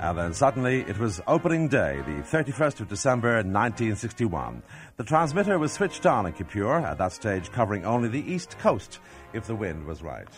And 0.05 0.19
then 0.19 0.35
suddenly 0.35 0.83
it 0.83 0.99
was 0.99 1.23
opening 1.27 1.67
day, 1.67 2.03
the 2.05 2.21
31st 2.21 2.81
of 2.81 2.89
December 2.89 3.37
1961. 3.37 4.63
The 4.99 5.05
transmitter 5.05 5.59
was 5.59 5.73
switched 5.73 6.05
on 6.05 6.27
in 6.27 6.35
Kipure, 6.35 6.85
at 6.85 6.99
that 6.99 7.13
stage 7.13 7.51
covering 7.51 7.87
only 7.87 8.11
the 8.11 8.31
east 8.31 8.59
coast, 8.59 8.99
if 9.33 9.47
the 9.47 9.55
wind 9.55 9.87
was 9.87 10.03
right. 10.03 10.29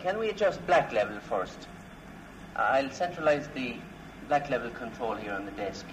Can 0.00 0.18
we 0.18 0.30
adjust 0.30 0.66
black 0.66 0.92
level 0.92 1.20
first? 1.20 1.68
I'll 2.56 2.90
centralize 2.90 3.46
the 3.54 3.76
black 4.26 4.50
level 4.50 4.70
control 4.70 5.14
here 5.14 5.32
on 5.32 5.44
the 5.44 5.52
desk. 5.52 5.86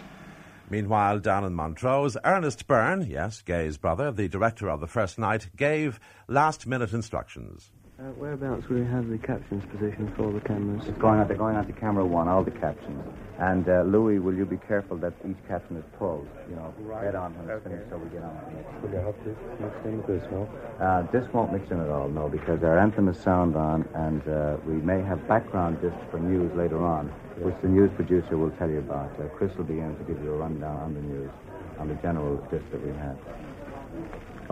Meanwhile, 0.71 1.19
down 1.19 1.43
in 1.43 1.53
Montrose, 1.53 2.17
Ernest 2.25 2.65
Byrne, 2.65 3.05
yes, 3.07 3.43
Gay's 3.43 3.77
brother, 3.77 4.11
the 4.11 4.27
director 4.27 4.71
of 4.71 4.79
the 4.79 4.87
first 4.87 5.19
night, 5.19 5.49
gave 5.55 5.99
last 6.27 6.65
minute 6.65 6.93
instructions. 6.93 7.69
Uh, 8.03 8.07
whereabouts 8.19 8.67
will 8.67 8.79
you 8.79 8.83
have 8.83 9.07
the 9.07 9.17
captions 9.17 9.63
positioned 9.71 10.13
for 10.17 10.29
the 10.33 10.41
cameras? 10.41 10.83
It's 10.89 10.97
going 10.97 11.21
on, 11.21 11.27
they're 11.29 11.37
going 11.37 11.55
on 11.55 11.65
to 11.67 11.71
camera 11.71 12.05
one, 12.05 12.27
all 12.27 12.43
the 12.43 12.51
captions. 12.51 13.01
And 13.39 13.63
uh, 13.69 13.83
Louis, 13.83 14.19
will 14.19 14.33
you 14.33 14.45
be 14.45 14.57
careful 14.57 14.97
that 14.97 15.13
each 15.23 15.37
caption 15.47 15.77
is 15.77 15.85
pulled, 15.97 16.27
you 16.49 16.57
know, 16.57 16.73
Right. 16.79 17.05
head 17.05 17.15
on 17.15 17.31
when 17.37 17.47
it's 17.49 17.65
Okay. 17.65 17.75
finished 17.75 17.89
so 17.89 17.95
we 17.95 18.09
get 18.09 18.23
on 18.23 18.35
to 18.35 18.43
the 18.43 18.55
next. 18.59 18.83
Will 18.83 18.91
you 18.91 18.97
have 19.07 19.15
this 19.23 19.37
mixed 19.57 19.85
in 19.85 19.97
with 19.97 20.07
this, 20.07 20.23
no? 20.31 20.49
Uh, 20.83 21.01
this 21.15 21.31
won't 21.31 21.53
mix 21.53 21.71
in 21.71 21.79
at 21.79 21.87
all, 21.87 22.09
no, 22.09 22.27
because 22.27 22.61
our 22.61 22.77
anthem 22.77 23.07
is 23.07 23.17
sound 23.17 23.55
on, 23.55 23.87
and 23.95 24.27
uh, 24.27 24.57
we 24.67 24.73
may 24.83 25.01
have 25.01 25.25
background 25.25 25.79
discs 25.79 26.03
for 26.11 26.19
news 26.19 26.53
later 26.57 26.83
on, 26.83 27.07
which 27.39 27.55
the 27.61 27.69
news 27.69 27.89
producer 27.95 28.35
will 28.35 28.51
tell 28.59 28.69
you 28.69 28.79
about. 28.79 29.15
Uh, 29.17 29.31
Chris 29.37 29.55
will 29.55 29.63
be 29.63 29.79
in 29.79 29.95
to 29.95 30.03
give 30.03 30.21
you 30.21 30.33
a 30.33 30.35
rundown 30.35 30.75
on 30.83 30.93
the 30.93 31.01
news, 31.01 31.31
on 31.79 31.87
the 31.87 31.95
general 32.03 32.35
disc 32.51 32.65
that 32.71 32.83
we 32.83 32.91
have. 32.99 33.15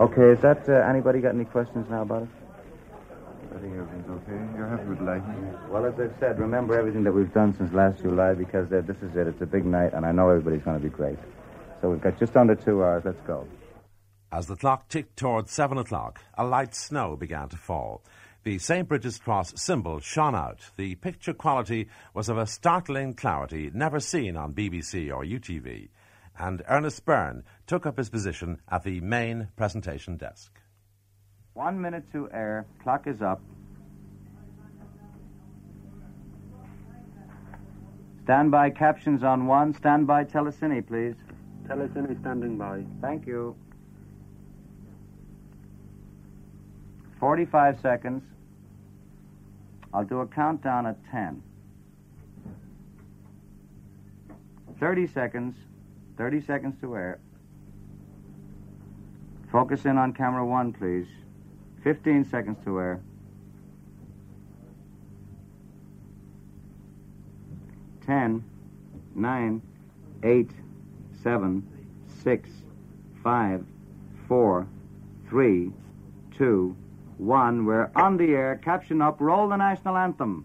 Okay, 0.00 0.30
is 0.32 0.40
that 0.40 0.66
uh, 0.70 0.88
anybody 0.88 1.20
got 1.20 1.34
any 1.34 1.44
questions 1.44 1.84
now 1.90 2.00
about 2.00 2.22
it? 2.22 2.28
I 3.54 3.58
think 3.60 3.74
everything's 3.76 4.08
okay. 4.08 4.56
You're 4.56 4.68
happy 4.68 4.88
with 4.88 5.00
lighting? 5.02 5.54
Well, 5.68 5.84
as 5.84 5.92
I've 6.00 6.14
said, 6.18 6.38
remember 6.38 6.78
everything 6.78 7.04
that 7.04 7.12
we've 7.12 7.32
done 7.34 7.54
since 7.54 7.70
last 7.74 8.00
July 8.00 8.32
because 8.32 8.72
uh, 8.72 8.80
this 8.86 8.96
is 9.02 9.14
it. 9.14 9.26
It's 9.26 9.42
a 9.42 9.46
big 9.46 9.66
night, 9.66 9.92
and 9.92 10.06
I 10.06 10.12
know 10.12 10.30
everybody's 10.30 10.62
going 10.62 10.78
to 10.78 10.82
be 10.82 10.88
great. 10.88 11.18
So 11.82 11.90
we've 11.90 12.00
got 12.00 12.18
just 12.18 12.34
under 12.34 12.54
two 12.54 12.82
hours. 12.82 13.02
Let's 13.04 13.20
go. 13.26 13.46
As 14.30 14.46
the 14.46 14.56
clock 14.56 14.88
ticked 14.88 15.18
towards 15.18 15.52
seven 15.52 15.76
o'clock, 15.76 16.22
a 16.38 16.46
light 16.46 16.74
snow 16.74 17.14
began 17.14 17.50
to 17.50 17.58
fall. 17.58 18.02
The 18.44 18.58
St. 18.58 18.88
Bridget's 18.88 19.18
Cross 19.18 19.60
symbol 19.60 20.00
shone 20.00 20.34
out. 20.34 20.60
The 20.76 20.94
picture 20.94 21.34
quality 21.34 21.88
was 22.14 22.30
of 22.30 22.38
a 22.38 22.46
startling 22.46 23.12
clarity 23.12 23.70
never 23.74 24.00
seen 24.00 24.34
on 24.34 24.54
BBC 24.54 25.14
or 25.14 25.24
UTV. 25.24 25.90
And 26.38 26.62
Ernest 26.66 27.04
Byrne 27.04 27.44
took 27.66 27.84
up 27.84 27.98
his 27.98 28.08
position 28.08 28.62
at 28.70 28.82
the 28.82 29.02
main 29.02 29.48
presentation 29.56 30.16
desk. 30.16 30.61
One 31.54 31.80
minute 31.80 32.10
to 32.12 32.30
air. 32.32 32.66
Clock 32.82 33.06
is 33.06 33.20
up. 33.20 33.40
Standby 38.24 38.70
captions 38.70 39.22
on 39.22 39.46
one. 39.46 39.74
Standby 39.74 40.24
telecine, 40.24 40.86
please. 40.86 41.16
Telecine 41.68 42.18
standing 42.20 42.56
by. 42.56 42.84
Thank 43.00 43.26
you. 43.26 43.54
45 47.20 47.80
seconds. 47.80 48.22
I'll 49.92 50.04
do 50.04 50.20
a 50.20 50.26
countdown 50.26 50.86
at 50.86 50.96
10. 51.10 51.42
30 54.80 55.06
seconds. 55.08 55.54
30 56.16 56.40
seconds 56.40 56.80
to 56.80 56.96
air. 56.96 57.20
Focus 59.50 59.84
in 59.84 59.98
on 59.98 60.14
camera 60.14 60.46
one, 60.46 60.72
please. 60.72 61.06
15 61.82 62.24
seconds 62.30 62.58
to 62.64 62.78
air. 62.78 63.00
Ten, 68.06 68.44
nine, 69.14 69.62
eight, 70.22 70.50
seven, 71.22 71.66
six, 72.22 72.48
five, 73.22 73.64
four, 74.28 74.66
three, 75.28 75.72
two, 76.36 76.76
one. 77.18 77.64
We're 77.64 77.90
on 77.94 78.16
the 78.16 78.34
air. 78.34 78.60
Caption 78.62 79.00
up. 79.00 79.20
Roll 79.20 79.48
the 79.48 79.56
national 79.56 79.96
anthem. 79.96 80.44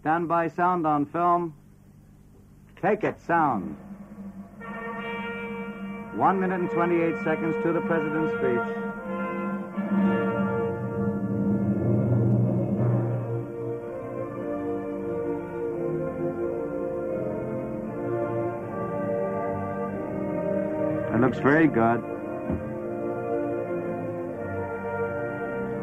Stand 0.00 0.28
by 0.28 0.48
sound 0.48 0.86
on 0.86 1.06
film. 1.06 1.54
Take 2.80 3.04
it, 3.04 3.20
sound. 3.26 3.76
One 6.14 6.40
minute 6.40 6.60
and 6.60 6.70
28 6.70 7.24
seconds 7.24 7.56
to 7.62 7.72
the 7.72 7.80
president's 7.80 8.36
speech. 8.38 8.85
Looks 21.36 21.44
very 21.44 21.66
good. 21.66 21.98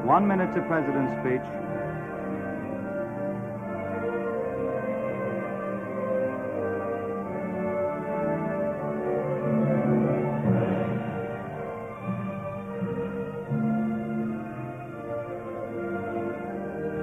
One 0.03 0.27
minute 0.27 0.51
to 0.55 0.61
president's 0.61 1.13
speech. 1.21 1.41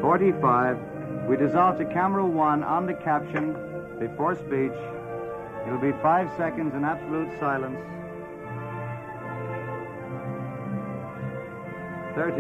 Forty-five. 0.03 0.78
We 1.28 1.36
dissolve 1.36 1.78
to 1.78 1.84
camera 1.84 2.26
one 2.26 2.64
on 2.64 2.86
the 2.86 2.94
caption 2.94 3.53
before 4.01 4.34
speech. 4.34 4.72
It'll 5.66 5.78
be 5.78 5.92
five 6.03 6.28
seconds 6.36 6.74
in 6.74 6.84
absolute 6.84 7.38
silence. 7.38 7.78
30. 12.21 12.37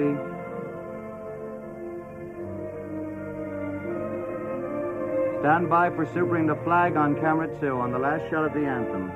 Stand 5.40 5.70
by 5.70 5.88
for 5.88 6.04
supering 6.04 6.46
the 6.46 6.62
flag 6.64 6.96
on 6.96 7.14
camera 7.14 7.48
two 7.60 7.80
on 7.80 7.90
the 7.90 7.98
last 7.98 8.28
shot 8.30 8.44
of 8.44 8.52
the 8.52 8.60
anthem. 8.60 9.10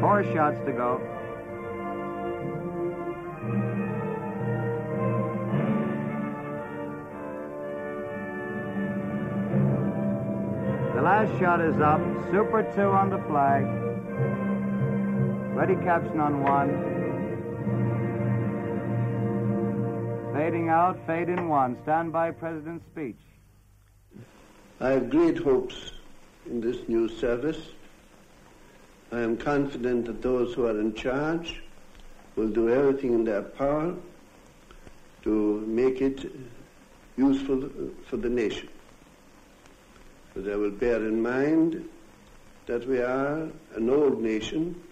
Four 0.00 0.24
shots 0.32 0.56
to 0.64 0.72
go. 0.72 0.98
The 10.94 11.02
last 11.02 11.38
shot 11.38 11.60
is 11.60 11.78
up. 11.82 12.00
Super 12.30 12.62
two 12.74 12.88
on 12.88 13.10
the 13.10 13.18
flag. 13.28 13.95
Ready 15.56 15.74
caption 15.76 16.20
on 16.20 16.42
one. 16.42 16.68
Fading 20.34 20.68
out, 20.68 20.98
fade 21.06 21.30
in 21.30 21.48
one. 21.48 21.78
Stand 21.84 22.12
by 22.12 22.30
President's 22.30 22.84
speech. 22.92 23.16
I 24.80 24.90
have 24.90 25.08
great 25.08 25.38
hopes 25.38 25.92
in 26.44 26.60
this 26.60 26.86
new 26.88 27.08
service. 27.08 27.56
I 29.10 29.20
am 29.20 29.38
confident 29.38 30.04
that 30.04 30.20
those 30.20 30.52
who 30.52 30.66
are 30.66 30.78
in 30.78 30.92
charge 30.92 31.62
will 32.36 32.50
do 32.50 32.68
everything 32.68 33.14
in 33.14 33.24
their 33.24 33.40
power 33.40 33.94
to 35.22 35.64
make 35.66 36.02
it 36.02 36.30
useful 37.16 37.70
for 38.04 38.18
the 38.18 38.28
nation. 38.28 38.68
But 40.34 40.52
I 40.52 40.56
will 40.56 40.70
bear 40.70 40.96
in 40.96 41.22
mind 41.22 41.88
that 42.66 42.86
we 42.86 43.00
are 43.00 43.48
an 43.74 43.88
old 43.88 44.20
nation 44.20 44.82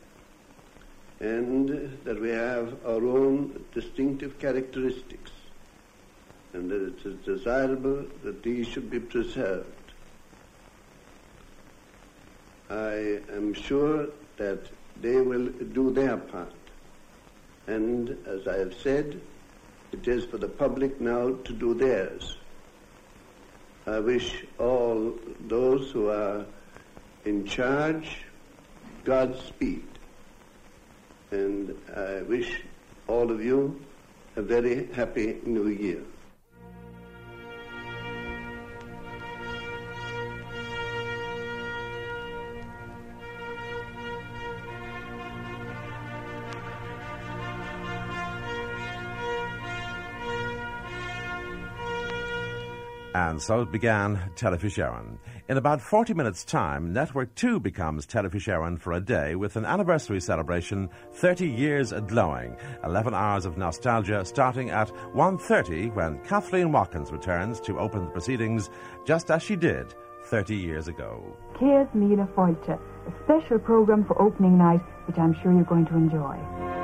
and 1.24 1.98
that 2.04 2.20
we 2.20 2.28
have 2.28 2.74
our 2.84 3.02
own 3.06 3.64
distinctive 3.72 4.38
characteristics 4.38 5.30
and 6.52 6.70
that 6.70 6.82
it 6.82 7.06
is 7.06 7.16
desirable 7.24 8.04
that 8.22 8.42
these 8.42 8.68
should 8.68 8.90
be 8.90 9.00
preserved. 9.00 9.92
I 12.68 13.20
am 13.32 13.54
sure 13.54 14.08
that 14.36 14.68
they 15.00 15.20
will 15.20 15.46
do 15.46 15.90
their 15.92 16.18
part. 16.18 16.52
And 17.66 18.18
as 18.26 18.46
I 18.46 18.58
have 18.58 18.74
said, 18.74 19.18
it 19.92 20.06
is 20.06 20.26
for 20.26 20.36
the 20.36 20.48
public 20.48 21.00
now 21.00 21.30
to 21.44 21.52
do 21.54 21.72
theirs. 21.72 22.36
I 23.86 23.98
wish 24.00 24.44
all 24.58 25.14
those 25.48 25.90
who 25.90 26.10
are 26.10 26.44
in 27.24 27.46
charge 27.46 28.18
Godspeed. 29.04 29.93
And 31.34 31.74
I 31.96 32.22
wish 32.22 32.62
all 33.08 33.28
of 33.32 33.44
you 33.44 33.80
a 34.36 34.42
very 34.42 34.86
happy 34.92 35.40
new 35.44 35.66
year. 35.66 36.02
And 53.14 53.40
so 53.40 53.60
it 53.60 53.70
began 53.70 54.18
Telefís. 54.34 54.76
In 55.48 55.56
about 55.56 55.80
40 55.80 56.14
minutes' 56.14 56.44
time, 56.44 56.92
Network 56.92 57.32
2 57.36 57.60
becomes 57.60 58.06
Telefís 58.06 58.80
for 58.80 58.92
a 58.94 59.00
day 59.00 59.36
with 59.36 59.54
an 59.54 59.64
anniversary 59.64 60.20
celebration, 60.20 60.90
30 61.12 61.48
years 61.48 61.92
glowing. 62.08 62.56
11 62.82 63.14
hours 63.14 63.46
of 63.46 63.56
nostalgia 63.56 64.24
starting 64.24 64.70
at 64.70 64.88
1.30 65.14 65.94
when 65.94 66.18
Kathleen 66.24 66.72
Watkins 66.72 67.12
returns 67.12 67.60
to 67.60 67.78
open 67.78 68.04
the 68.04 68.10
proceedings 68.10 68.68
just 69.06 69.30
as 69.30 69.42
she 69.42 69.54
did 69.54 69.94
30 70.24 70.56
years 70.56 70.88
ago. 70.88 71.22
Céad 71.60 71.94
Míle 71.94 72.26
Fáilte, 72.34 72.80
a 73.06 73.12
special 73.22 73.60
programme 73.60 74.04
for 74.04 74.20
opening 74.20 74.58
night 74.58 74.80
which 75.06 75.18
I'm 75.18 75.36
sure 75.40 75.52
you're 75.52 75.64
going 75.64 75.86
to 75.86 75.94
enjoy. 75.94 76.83